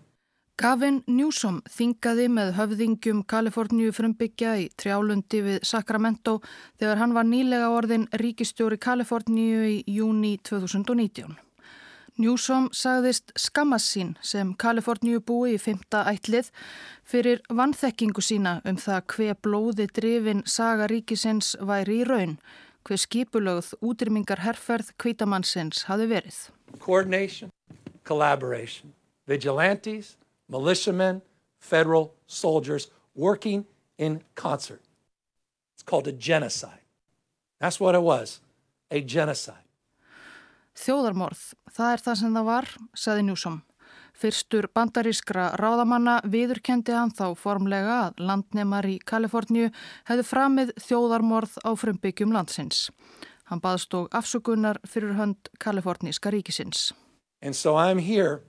Gavin 0.56 1.02
Newsom 1.06 1.58
þingaði 1.68 2.30
með 2.32 2.54
höfðingjum 2.56 3.18
Kaliforníu 3.28 3.90
frumbyggja 3.92 4.54
í 4.56 4.70
trjálundi 4.72 5.42
við 5.44 5.58
Sacramento 5.68 6.38
þegar 6.80 7.02
hann 7.02 7.12
var 7.12 7.28
nýlega 7.28 7.68
orðin 7.76 8.06
ríkistjóri 8.22 8.78
Kaliforníu 8.80 9.66
í 9.68 9.82
júni 9.98 10.38
2019. 10.40 11.36
Newsom 12.16 12.70
sagðist 12.72 13.34
skammast 13.36 13.90
sín 13.92 14.14
sem 14.24 14.54
Kaliforníu 14.56 15.18
búi 15.20 15.50
í 15.52 15.60
fymta 15.60 16.00
ætlið 16.08 16.46
fyrir 17.04 17.42
vannþekkingu 17.52 18.22
sína 18.24 18.54
um 18.64 18.78
það 18.80 19.02
hver 19.12 19.34
blóði 19.44 19.84
drifin 19.98 20.40
saga 20.48 20.86
ríkisins 20.88 21.50
væri 21.60 21.98
í 22.00 22.06
raun, 22.08 22.38
hver 22.88 23.02
skipulögð 23.02 23.74
útrymmingar 23.84 24.40
herrferð 24.46 24.94
kvítamannsins 24.96 25.84
hafi 25.90 26.08
verið. 26.08 26.38
Coordination, 26.80 27.52
collaboration, 28.08 28.94
vigilantes, 29.28 30.16
militiamen, 30.48 31.20
federal 31.60 32.14
soldiers 32.26 32.88
working 33.14 33.66
in 33.98 34.22
concert. 34.34 34.80
It's 35.74 35.82
called 35.84 36.08
a 36.08 36.12
genocide. 36.12 36.80
That's 37.60 37.78
what 37.78 37.94
it 37.94 38.02
was, 38.02 38.40
a 38.90 39.02
genocide. 39.02 39.65
Þjóðarmorð, 40.76 41.42
það 41.72 41.92
er 41.92 42.04
það 42.04 42.18
sem 42.20 42.36
það 42.36 42.46
var, 42.50 42.68
saði 42.94 43.24
Njúsom. 43.26 43.62
Fyrstur 44.16 44.68
bandarískra 44.72 45.50
ráðamanna 45.60 46.22
viðurkendi 46.24 46.94
hann 46.96 47.12
þá 47.12 47.34
formlega 47.36 47.96
að 48.06 48.22
landnemar 48.24 48.88
í 48.88 48.96
Kaliforníu 49.04 49.68
hefði 50.08 50.24
framið 50.24 50.72
þjóðarmorð 50.80 51.58
á 51.60 51.70
frumbyggjum 51.76 52.32
landsins. 52.32 52.86
Hann 53.50 53.60
baðst 53.60 53.92
og 53.94 54.08
afsökunar 54.16 54.80
fyrir 54.88 55.14
hönd 55.18 55.50
kaliforníska 55.60 56.32
ríkisins. 56.32 56.92
And 57.42 57.54
so 57.54 57.76
I'm 57.76 57.98
here 57.98 58.40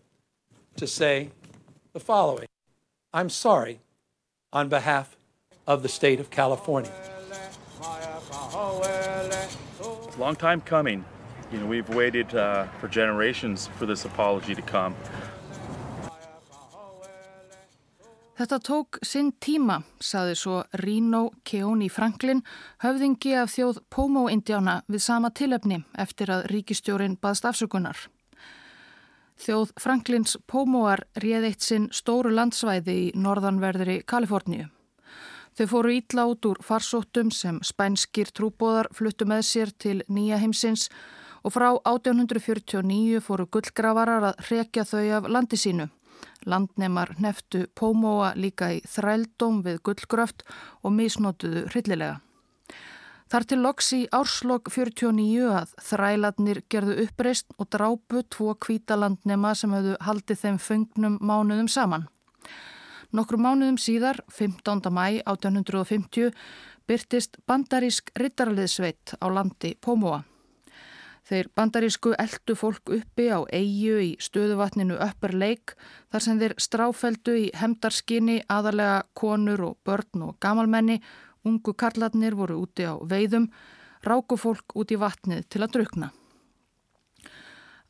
to 0.77 0.87
say 0.87 1.29
the 1.93 1.99
following. 1.99 2.47
I'm 3.13 3.29
sorry 3.29 3.79
on 4.53 4.69
behalf 4.69 5.17
of 5.67 5.83
the 5.83 5.89
state 5.89 6.19
of 6.19 6.29
California. 6.29 6.91
It's 9.79 10.15
a 10.15 10.19
long 10.19 10.35
time 10.35 10.61
coming. 10.61 11.03
You 11.51 11.60
know, 11.60 11.65
we've 11.65 11.89
waited 11.95 12.36
uh, 12.36 12.65
for 12.79 12.89
generations 12.89 13.69
for 13.77 13.86
this 13.86 14.05
apology 14.05 14.53
to 14.55 14.62
come. 14.62 14.95
Þetta 18.38 18.60
tók 18.62 18.99
sinn 19.01 19.31
tíma, 19.41 19.79
saði 19.97 20.36
svo 20.38 20.60
Rino 20.83 21.31
Keoni 21.47 21.88
Franklin, 21.89 22.43
höfðingi 22.83 23.31
af 23.33 23.49
þjóð 23.55 23.79
Pomo-indjána 23.89 24.75
við 24.86 25.01
sama 25.01 25.31
tilefni 25.33 25.79
eftir 25.97 26.29
að 26.36 26.45
ríkistjórin 26.51 27.15
baðst 27.17 27.47
afsökunar. 27.49 27.97
Þjóð 29.41 29.71
Franklins 29.81 30.38
Pomoar 30.45 31.07
réð 31.17 31.47
eitt 31.49 31.65
sinn 31.65 31.88
stóru 31.89 32.29
landsvæði 32.36 32.97
í 33.07 33.12
norðanverðri 33.17 34.03
Kaliforníu. 34.05 34.67
Þau 35.57 35.67
fóru 35.71 35.95
ítla 35.95 36.27
út 36.29 36.45
úr 36.45 36.60
farsóttum 36.62 37.31
sem 37.33 37.57
spænskir 37.65 38.29
trúbóðar 38.29 38.91
fluttu 38.93 39.25
með 39.25 39.47
sér 39.49 39.73
til 39.73 40.03
nýja 40.05 40.38
heimsins 40.43 40.91
og 41.47 41.53
frá 41.55 41.69
1849 41.88 43.21
fóru 43.23 43.45
gullgravarar 43.47 44.33
að 44.33 44.41
hrekja 44.49 44.83
þau 44.83 45.05
af 45.21 45.29
landi 45.31 45.55
sínu. 45.55 45.88
Landnemar 46.43 47.13
neftu 47.23 47.67
Pómóa 47.77 48.33
líka 48.36 48.73
í 48.75 48.81
þrældóm 48.83 49.62
við 49.63 49.79
gullgröft 49.88 50.43
og 50.83 50.95
misnotuðu 50.97 51.63
hryllilega. 51.71 52.19
Þar 53.31 53.47
til 53.47 53.60
loks 53.63 53.89
í 53.95 54.01
árslokk 54.15 54.69
49 54.71 55.47
að 55.51 55.73
þræladnir 55.89 56.62
gerðu 56.71 56.99
uppreist 57.03 57.51
og 57.57 57.67
drápu 57.75 58.23
tvo 58.36 58.53
kvítalandnema 58.55 59.51
sem 59.55 59.73
hefðu 59.75 59.97
haldið 60.03 60.43
þeim 60.43 60.62
fengnum 60.63 61.19
mánuðum 61.19 61.67
saman. 61.71 62.07
Nokkru 63.12 63.39
mánuðum 63.39 63.79
síðar, 63.79 64.19
15. 64.31 64.91
mæ 64.91 65.21
1850, 65.23 66.31
byrtist 66.88 67.39
bandarísk 67.47 68.12
rittarliðsveit 68.19 69.15
á 69.19 69.27
landi 69.31 69.75
Pómóa. 69.79 70.25
Þeir 71.27 71.49
bandarísku 71.59 72.13
eldu 72.15 72.55
fólk 72.55 72.91
uppi 72.95 73.25
á 73.27 73.43
eigu 73.51 73.97
í 73.99 74.11
stöðuvatninu 74.23 74.95
Upper 75.03 75.33
Lake 75.35 75.75
þar 76.07 76.23
sem 76.23 76.37
þeir 76.39 76.53
stráfeldu 76.63 77.33
í 77.35 77.49
hemdarskinni 77.51 78.37
aðalega 78.47 79.01
konur 79.11 79.65
og 79.67 79.75
börn 79.83 80.23
og 80.29 80.37
gamalmenni, 80.39 81.01
ungu 81.43 81.73
karlarnir 81.75 82.37
voru 82.39 82.61
úti 82.63 82.87
á 82.87 82.95
veiðum, 83.03 83.49
ráku 84.07 84.39
fólk 84.39 84.71
út 84.79 84.93
í 84.95 84.99
vatnið 85.01 85.43
til 85.51 85.65
að 85.65 85.73
drukna. 85.75 86.11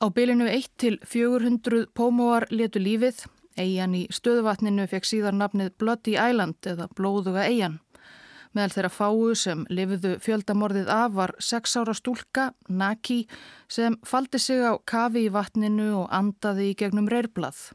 Á 0.01 0.05
bylinu 0.13 0.49
1 0.49 0.73
til 0.81 0.97
400 1.05 1.87
pómóar 1.93 2.47
letu 2.49 2.81
lífið, 2.81 3.21
eigin 3.57 3.93
í 3.97 4.03
stöðuvatninu 4.13 4.89
fekk 4.89 5.05
síðar 5.05 5.37
nafnið 5.37 5.75
Bloody 5.77 6.17
Island 6.17 6.57
eða 6.65 6.89
Blóðuga 6.97 7.45
eigin. 7.45 7.77
Meðal 8.55 8.73
þeirra 8.75 8.91
fáu 8.93 9.35
sem 9.35 9.65
lifiðu 9.69 10.13
fjöldamorðið 10.23 10.91
af 10.93 11.13
var 11.17 11.33
sex 11.39 11.75
ára 11.77 11.95
stúlka, 11.97 12.51
Naki, 12.69 13.25
sem 13.67 13.97
faldi 14.07 14.39
sig 14.39 14.63
á 14.63 14.79
kafi 14.85 15.27
í 15.27 15.33
vatninu 15.33 15.89
og 16.03 16.09
andaði 16.13 16.71
í 16.71 16.77
gegnum 16.79 17.09
reyrblað. 17.11 17.71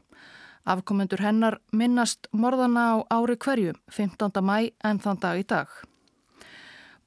Afkomendur 0.63 1.19
hennar 1.19 1.59
minnast 1.75 2.29
morðana 2.31 2.85
á 2.95 2.97
ári 3.19 3.35
hverju, 3.35 3.73
15. 3.91 4.39
mæ 4.41 4.71
en 4.83 5.01
þann 5.03 5.19
dag 5.19 5.41
í 5.41 5.47
dag. 5.47 5.67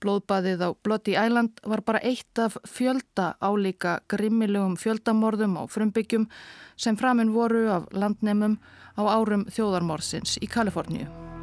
Blóðbaðið 0.04 0.60
á 0.60 0.68
Bloody 0.84 1.14
Island 1.16 1.62
var 1.64 1.80
bara 1.80 2.02
eitt 2.04 2.38
af 2.38 2.58
fjölda 2.68 3.32
álíka 3.40 4.00
grimmilegum 4.12 4.76
fjöldamorðum 4.76 5.56
á 5.56 5.64
frumbyggjum 5.72 6.28
sem 6.76 7.00
framinn 7.00 7.32
voru 7.32 7.64
af 7.72 7.88
landnemum 7.96 8.58
á 8.96 9.02
árum 9.08 9.48
þjóðarmorðsins 9.48 10.36
í 10.44 10.50
Kaliforníu. 10.52 11.35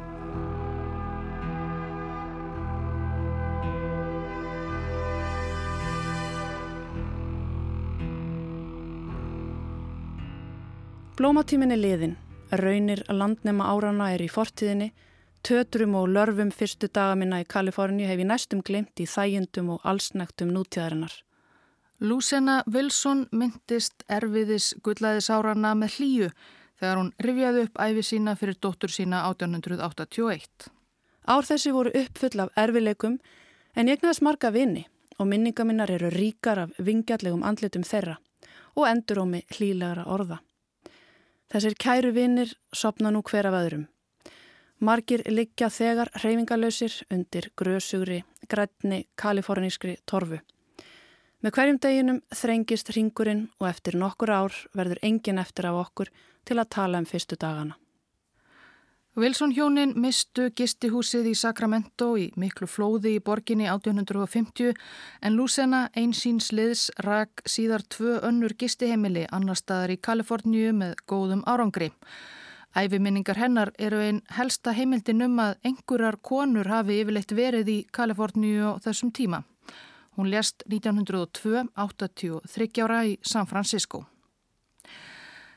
Blómatímin 11.24 11.72
er 11.72 11.78
liðin, 11.80 12.10
raunir 12.60 13.00
að 13.08 13.16
landnema 13.16 13.70
árana 13.72 14.10
er 14.12 14.20
í 14.20 14.26
fortíðinni, 14.28 14.90
tötrum 15.40 15.94
og 15.96 16.10
lörfum 16.12 16.50
fyrstu 16.52 16.90
dagamina 16.92 17.38
í 17.40 17.46
Kaliforni 17.48 18.04
hef 18.04 18.20
ég 18.20 18.28
næstum 18.28 18.60
glimt 18.60 19.00
í 19.00 19.06
þægjendum 19.08 19.70
og 19.72 19.88
allsnægtum 19.88 20.52
nútíðarinnar. 20.52 21.16
Lúsena 22.04 22.58
Wilson 22.68 23.24
myndist 23.32 24.04
erfiðis 24.04 24.74
gullæðis 24.84 25.32
árana 25.32 25.72
með 25.72 25.96
hlýju 25.96 26.30
þegar 26.76 27.00
hún 27.00 27.12
rifjaði 27.30 27.66
upp 27.70 27.84
æfi 27.88 28.06
sína 28.12 28.36
fyrir 28.36 28.60
dóttur 28.60 28.92
sína 28.92 29.24
1881. 29.32 30.70
Ár 31.24 31.48
þessi 31.48 31.72
voru 31.72 31.98
uppfull 32.04 32.44
af 32.44 32.52
erfileikum 32.66 33.16
en 33.72 33.88
ég 33.88 34.04
næðast 34.04 34.28
marga 34.28 34.52
vini 34.52 34.84
og 35.16 35.32
minningaminnar 35.32 35.96
eru 35.96 36.12
ríkar 36.12 36.66
af 36.68 36.76
vingjallegum 36.76 37.48
andlitum 37.48 37.88
þeirra 37.94 38.20
og 38.76 38.90
endurómi 38.92 39.46
hlýlegra 39.56 40.04
orða. 40.04 40.44
Þessir 41.54 41.76
kæru 41.78 42.08
vinnir 42.10 42.50
sopna 42.74 43.12
nú 43.14 43.20
hver 43.22 43.46
af 43.46 43.54
öðrum. 43.54 43.84
Margir 44.82 45.22
liggja 45.30 45.68
þegar 45.70 46.08
hreyfingalösir 46.18 46.96
undir 47.14 47.46
grösugri, 47.54 48.24
grætni, 48.50 49.04
kalifornískri 49.14 49.94
torfu. 50.02 50.40
Með 51.46 51.54
hverjum 51.54 51.78
deginum 51.78 52.18
þrengist 52.34 52.90
ringurinn 52.96 53.44
og 53.60 53.68
eftir 53.70 53.94
nokkur 54.00 54.34
ár 54.34 54.58
verður 54.74 54.98
engin 55.06 55.38
eftir 55.38 55.70
af 55.70 55.78
okkur 55.84 56.10
til 56.42 56.58
að 56.58 56.72
tala 56.74 56.98
um 56.98 57.06
fyrstu 57.06 57.38
dagana. 57.38 57.78
Wilson 59.14 59.52
hjónin 59.54 59.92
mistu 60.02 60.48
gistihúsið 60.58 61.28
í 61.30 61.32
Sacramento 61.38 62.08
í 62.18 62.24
miklu 62.34 62.66
flóði 62.66 63.12
í 63.14 63.20
borginni 63.22 63.68
1850 63.70 64.72
en 65.22 65.36
Lucena 65.38 65.84
einsýns 65.94 66.48
liðs 66.50 66.88
rak 67.06 67.44
síðar 67.46 67.84
tvö 67.94 68.16
önnur 68.26 68.56
gistiheimili 68.58 69.28
annar 69.30 69.60
staðar 69.60 69.92
í 69.94 70.00
Kaliforníu 70.02 70.72
með 70.74 70.96
góðum 71.06 71.44
árangri. 71.46 71.92
Æfiminningar 72.74 73.38
hennar 73.38 73.70
eru 73.78 74.00
einn 74.02 74.18
helsta 74.34 74.74
heimildin 74.74 75.22
um 75.28 75.38
að 75.44 75.60
engurar 75.70 76.18
konur 76.18 76.72
hafi 76.74 76.96
yfirleitt 77.04 77.36
verið 77.38 77.70
í 77.70 77.76
Kaliforníu 77.94 78.74
á 78.74 78.82
þessum 78.82 79.14
tíma. 79.14 79.44
Hún 80.18 80.32
lést 80.34 80.66
1902, 80.66 81.68
83 81.78 82.82
ára 82.82 83.04
í 83.06 83.14
San 83.22 83.46
Francisco. 83.46 84.08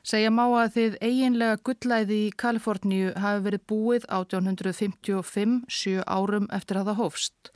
Segja 0.08 0.30
má 0.32 0.46
að 0.56 0.70
þið 0.72 0.94
eiginlega 1.04 1.56
gullæði 1.68 2.18
í 2.30 2.36
Kaliforníu 2.40 3.10
hafi 3.20 3.42
verið 3.44 3.64
búið 3.68 4.06
1855, 4.08 5.58
sjö 5.68 6.06
árum 6.08 6.48
eftir 6.56 6.80
að 6.80 6.94
það 6.94 7.00
hófst. 7.02 7.52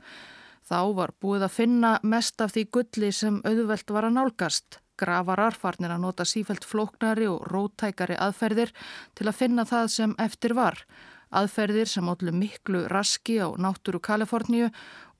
Þá 0.68 0.80
var 0.98 1.14
búið 1.24 1.46
að 1.46 1.54
finna 1.54 1.94
mest 2.04 2.44
af 2.44 2.52
því 2.52 2.66
gulli 2.76 3.10
sem 3.16 3.40
auðvelt 3.48 3.94
var 3.96 4.08
að 4.10 4.18
nálgast. 4.18 4.78
Gravarar 5.00 5.56
farnir 5.56 5.96
að 5.96 6.04
nota 6.04 6.28
sífælt 6.28 6.68
flóknari 6.68 7.24
og 7.30 7.48
rótækari 7.48 8.20
aðferðir 8.20 8.76
til 9.16 9.30
að 9.30 9.38
finna 9.40 9.64
það 9.64 9.92
sem 9.96 10.16
eftir 10.20 10.52
var. 10.58 10.84
Aðferðir 11.32 11.88
sem 11.88 12.10
allir 12.12 12.36
miklu 12.36 12.84
raski 12.92 13.40
á 13.40 13.48
náttúru 13.56 14.02
Kaliforníu 14.04 14.68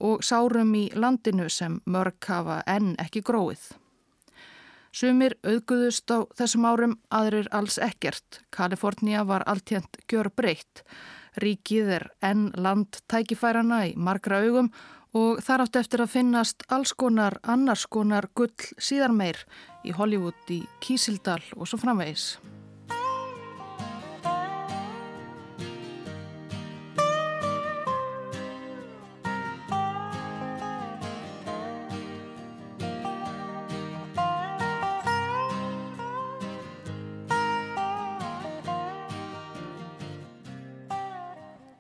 og 0.05 0.21
sárum 0.21 0.77
í 0.77 0.91
landinu 0.93 1.49
sem 1.49 1.81
mörg 1.89 2.21
hafa 2.29 2.61
enn 2.69 2.93
ekki 3.01 3.25
gróið. 3.25 3.71
Sumir 4.93 5.39
auðguðust 5.41 6.11
á 6.13 6.21
þessum 6.37 6.67
árum, 6.69 6.95
aðrir 7.09 7.49
alls 7.57 7.79
ekkert. 7.81 8.43
Kalifornia 8.53 9.25
var 9.25 9.45
alltjent 9.49 9.97
gjör 10.05 10.29
breytt. 10.37 10.85
Ríkið 11.41 11.93
er 11.97 12.09
enn 12.21 12.51
land 12.61 13.01
tækifærana 13.09 13.87
í 13.89 13.95
margra 13.97 14.43
augum 14.45 14.69
og 15.17 15.41
þar 15.45 15.65
átt 15.65 15.79
eftir 15.81 16.05
að 16.05 16.13
finnast 16.19 16.67
alls 16.69 16.93
konar 16.93 17.39
annars 17.43 17.87
konar 17.89 18.29
gull 18.37 18.53
síðar 18.77 19.17
meir 19.17 19.41
í 19.85 19.97
Hollywood, 19.97 20.37
í 20.53 20.61
Kísildal 20.85 21.41
og 21.57 21.69
svo 21.69 21.81
framvegis. 21.81 22.37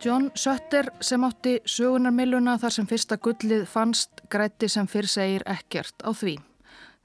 John 0.03 0.33
Sutter 0.35 0.89
sem 0.99 1.23
átti 1.23 1.61
sögunarmiluna 1.63 2.57
þar 2.59 2.75
sem 2.75 2.87
fyrsta 2.91 3.23
gullið 3.23 3.69
fannst 3.71 4.19
grætti 4.35 4.67
sem 4.67 4.83
fyrr 4.91 5.07
segir 5.07 5.47
ekkert 5.47 5.95
á 6.03 6.11
því. 6.11 6.43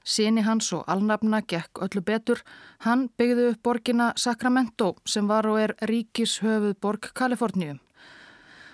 Sini 0.02 0.42
hans 0.42 0.74
og 0.74 0.82
alnafna 0.90 1.38
gekk 1.46 1.78
öllu 1.86 2.02
betur. 2.02 2.42
Hann 2.82 3.06
byggði 3.14 3.52
upp 3.52 3.62
borgina 3.62 4.10
Sacramento 4.18 4.98
sem 5.06 5.30
var 5.30 5.46
og 5.46 5.60
er 5.60 5.76
ríkis 5.86 6.42
höfuð 6.42 6.74
borg 6.82 7.14
Kaliforníu. 7.14 7.78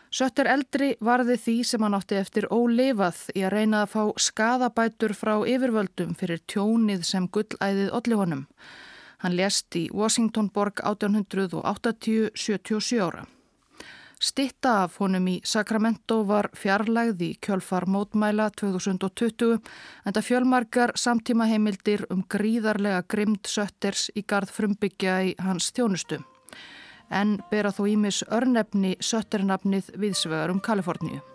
Sutter 0.08 0.48
eldri 0.48 0.96
varði 1.04 1.36
því 1.44 1.60
sem 1.68 1.84
hann 1.84 2.00
átti 2.00 2.16
eftir 2.16 2.48
ólefað 2.48 3.28
í 3.36 3.44
að 3.44 3.52
reyna 3.58 3.84
að 3.84 3.92
fá 3.92 4.08
skadabætur 4.16 5.12
frá 5.12 5.44
yfirvöldum 5.44 6.16
fyrir 6.16 6.40
tjónið 6.48 7.04
sem 7.04 7.28
gullæðið 7.28 7.92
olli 7.92 8.16
honum. 8.22 8.48
Hann 9.20 9.36
lést 9.36 9.68
í 9.76 9.92
Washingtonborg 9.92 10.80
1880-77 10.80 13.04
ára. 13.04 13.28
Stitta 14.20 14.70
af 14.84 14.98
honum 15.02 15.26
í 15.28 15.34
Sacramento 15.44 16.20
var 16.28 16.48
fjarlægð 16.56 17.24
í 17.26 17.30
kjölfar 17.42 17.88
mótmæla 17.90 18.48
2020 18.60 19.58
en 19.58 20.14
það 20.14 20.28
fjölmarkar 20.28 20.94
samtíma 20.96 21.48
heimildir 21.50 22.06
um 22.14 22.22
gríðarlega 22.22 23.02
grimd 23.08 23.50
sötters 23.50 24.08
í 24.14 24.22
gard 24.22 24.52
frumbyggja 24.54 25.20
í 25.28 25.36
hans 25.42 25.72
þjónustu. 25.74 26.22
En 27.10 27.38
bera 27.50 27.74
þó 27.74 27.84
ímis 27.90 28.22
örnefni 28.30 28.96
sötternafnið 29.00 29.92
viðsvegar 29.98 30.54
um 30.54 30.62
Kaliforníu. 30.62 31.33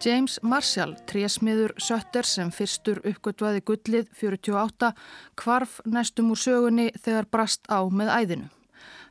James 0.00 0.38
Marshall, 0.42 0.94
trésmiður 1.04 1.74
Sötter 1.76 2.24
sem 2.24 2.48
fyrstur 2.54 3.02
uppgötvaði 3.04 3.60
gullið 3.68 4.06
48, 4.16 4.88
kvarf 5.36 5.74
næstum 5.84 6.30
úr 6.32 6.40
sögunni 6.40 6.86
þegar 7.04 7.28
brast 7.28 7.68
á 7.68 7.84
með 7.84 8.12
æðinu. 8.14 8.48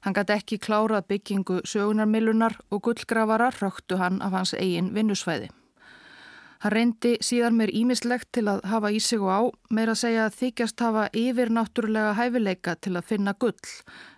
Hann 0.02 0.18
gæti 0.18 0.34
ekki 0.34 0.58
klárað 0.64 1.06
byggingu 1.12 1.60
sögunarmilunar 1.70 2.58
og 2.74 2.82
gullgrafara 2.88 3.52
röktu 3.60 4.00
hann 4.02 4.18
af 4.26 4.34
hans 4.34 4.56
eigin 4.58 4.90
vinnusvæði. 4.96 5.52
Hann 6.66 6.74
reyndi 6.74 7.16
síðan 7.22 7.60
mér 7.60 7.70
ímislegt 7.70 8.32
til 8.34 8.48
að 8.50 8.66
hafa 8.74 8.90
í 8.90 8.98
sig 9.00 9.22
og 9.22 9.30
á, 9.30 9.42
meira 9.70 9.94
að 9.94 10.02
segja 10.08 10.26
að 10.26 10.42
þykjast 10.42 10.88
hafa 10.88 11.08
yfir 11.14 11.54
náttúrulega 11.54 12.18
hæfileika 12.18 12.80
til 12.82 12.98
að 12.98 13.12
finna 13.14 13.38
gull, 13.38 13.74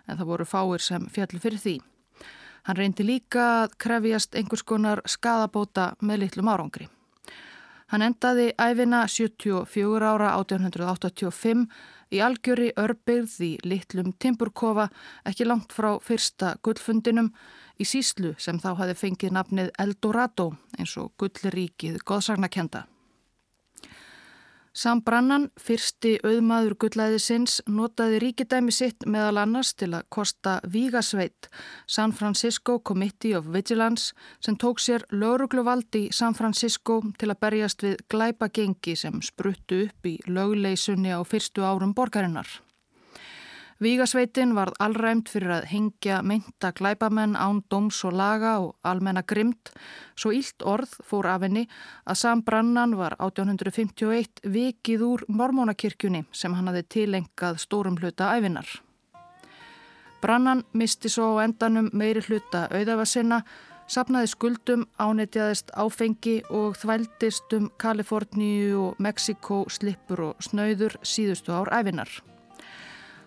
en 0.08 0.16
það 0.16 0.30
voru 0.32 0.48
fáir 0.48 0.88
sem 0.88 1.10
fjallu 1.12 1.42
fyrir 1.42 1.60
því. 1.60 1.80
Hann 2.62 2.78
reyndi 2.78 3.04
líka 3.06 3.44
að 3.62 3.78
krefjast 3.82 4.36
einhvers 4.38 4.62
konar 4.62 5.02
skadabóta 5.10 5.92
með 6.00 6.26
litlum 6.26 6.50
árangri. 6.52 6.86
Hann 7.92 8.04
endaði 8.06 8.52
æfina 8.56 9.02
74 9.10 10.06
ára 10.08 10.30
1885 10.38 11.66
í 12.12 12.22
algjöri 12.24 12.70
örbyrð 12.80 13.34
í 13.44 13.50
litlum 13.66 14.14
Timburkofa 14.16 14.86
ekki 15.28 15.48
langt 15.48 15.74
frá 15.76 15.90
fyrsta 16.00 16.54
gullfundinum 16.64 17.32
í 17.76 17.88
síslu 17.88 18.32
sem 18.38 18.62
þá 18.62 18.70
hafi 18.80 18.96
fengið 19.02 19.36
nafnið 19.36 19.74
Eldorado 19.82 20.52
eins 20.78 20.96
og 21.02 21.12
gullríkið 21.20 22.00
goðsagnakenda. 22.08 22.86
Sam 24.72 25.02
Brannan, 25.04 25.50
fyrsti 25.60 26.14
auðmaður 26.24 26.74
gullæðisins, 26.80 27.58
notaði 27.68 28.22
ríkidæmi 28.22 28.72
sitt 28.72 29.04
meðal 29.04 29.42
annars 29.42 29.74
til 29.76 29.90
að 29.92 30.06
kosta 30.08 30.54
Vígasveit, 30.64 31.50
San 31.84 32.16
Francisco 32.16 32.78
Committee 32.80 33.36
of 33.36 33.52
Vigilance, 33.52 34.16
sem 34.40 34.56
tók 34.56 34.80
sér 34.80 35.04
laurugluvaldi 35.12 36.06
í 36.06 36.10
San 36.16 36.32
Francisco 36.32 37.02
til 37.20 37.28
að 37.28 37.40
berjast 37.44 37.84
við 37.84 38.00
glæpagengi 38.08 38.96
sem 38.96 39.20
spruttu 39.20 39.84
upp 39.90 40.08
í 40.08 40.16
lögleisunni 40.24 41.12
á 41.12 41.20
fyrstu 41.20 41.68
árum 41.68 41.92
borgarinnar. 41.92 42.48
Vígasveitin 43.80 44.54
varð 44.54 44.76
allræmt 44.78 45.30
fyrir 45.32 45.50
að 45.56 45.66
hengja 45.72 46.20
mynda 46.22 46.72
glæpamenn 46.76 47.34
án 47.38 47.62
dóms 47.72 48.02
og 48.04 48.12
laga 48.12 48.52
og 48.60 48.76
almenna 48.84 49.22
grimt, 49.22 49.72
svo 50.16 50.30
ílt 50.30 50.62
orð 50.62 50.92
fór 51.08 51.26
af 51.32 51.42
henni 51.46 51.64
að 52.04 52.20
Sam 52.20 52.42
Brannan 52.42 52.96
var 53.00 53.16
1851 53.18 54.44
vikið 54.44 55.04
úr 55.08 55.26
mormónakirkjunni 55.28 56.24
sem 56.32 56.54
hann 56.54 56.70
hafi 56.70 56.82
tilengað 56.98 57.60
stórum 57.64 57.98
hluta 57.98 58.34
æfinar. 58.36 58.68
Brannan 60.22 60.62
misti 60.72 61.10
svo 61.10 61.40
endanum 61.42 61.88
meiri 61.92 62.22
hluta 62.22 62.68
auðafa 62.70 63.06
sinna, 63.10 63.40
sapnaði 63.90 64.28
skuldum, 64.30 64.84
ánetjaðist 65.02 65.72
áfengi 65.74 66.36
og 66.54 66.76
þvældist 66.78 67.56
um 67.58 67.70
Kaliforníu 67.82 68.78
og 68.86 69.00
Mexiko 69.02 69.64
slippur 69.68 70.28
og 70.28 70.44
snauður 70.46 71.00
síðustu 71.02 71.50
ár 71.56 71.72
æfinar. 71.74 72.22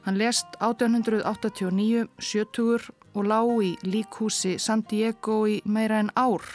Hann 0.05 0.17
lest 0.17 0.45
1889, 0.61 2.07
70 2.19 2.91
og 3.15 3.23
lág 3.25 3.53
í 3.65 3.71
líkhúsi 3.81 4.59
San 4.61 4.83
Diego 4.85 5.45
í 5.49 5.61
meira 5.65 5.97
en 6.03 6.11
ár 6.13 6.45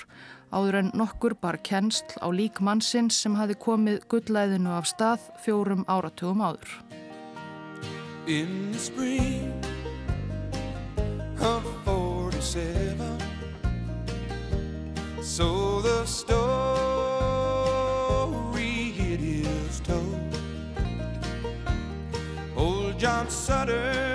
áður 0.55 0.78
en 0.80 0.90
nokkur 0.94 1.34
bar 1.34 1.59
kennsl 1.66 2.14
á 2.22 2.30
lík 2.30 2.61
mannsins 2.62 3.18
sem 3.22 3.34
hafi 3.38 3.57
komið 3.59 4.05
gullæðinu 4.11 4.70
af 4.74 4.86
stað 4.90 5.26
fjórum 5.42 5.82
áratugum 5.90 6.42
áður. 6.46 6.78
Spring 8.78 9.51
of 11.40 11.64
47 11.84 13.18
So 15.22 15.80
the 15.80 16.07
story 16.07 16.80
Sutter 23.41 24.09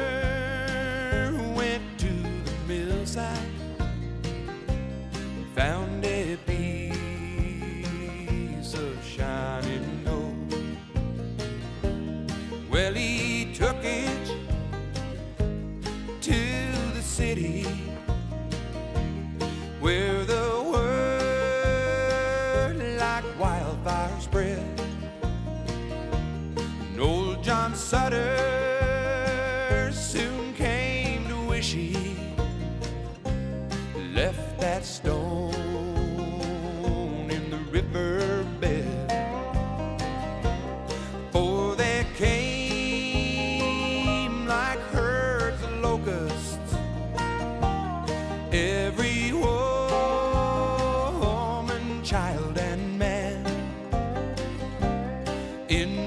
in 55.76 56.05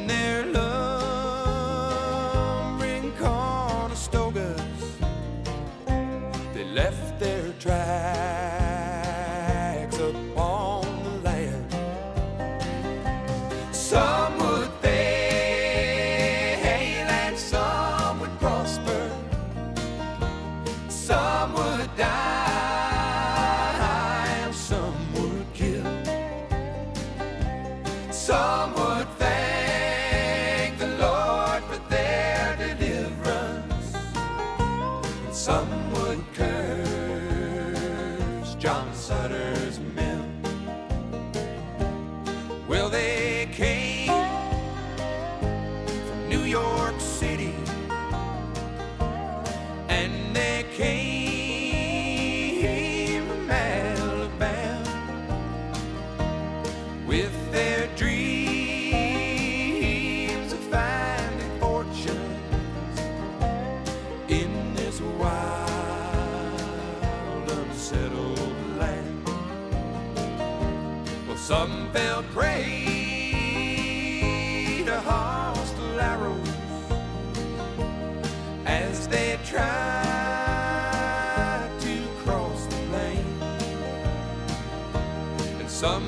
Some 85.78 86.07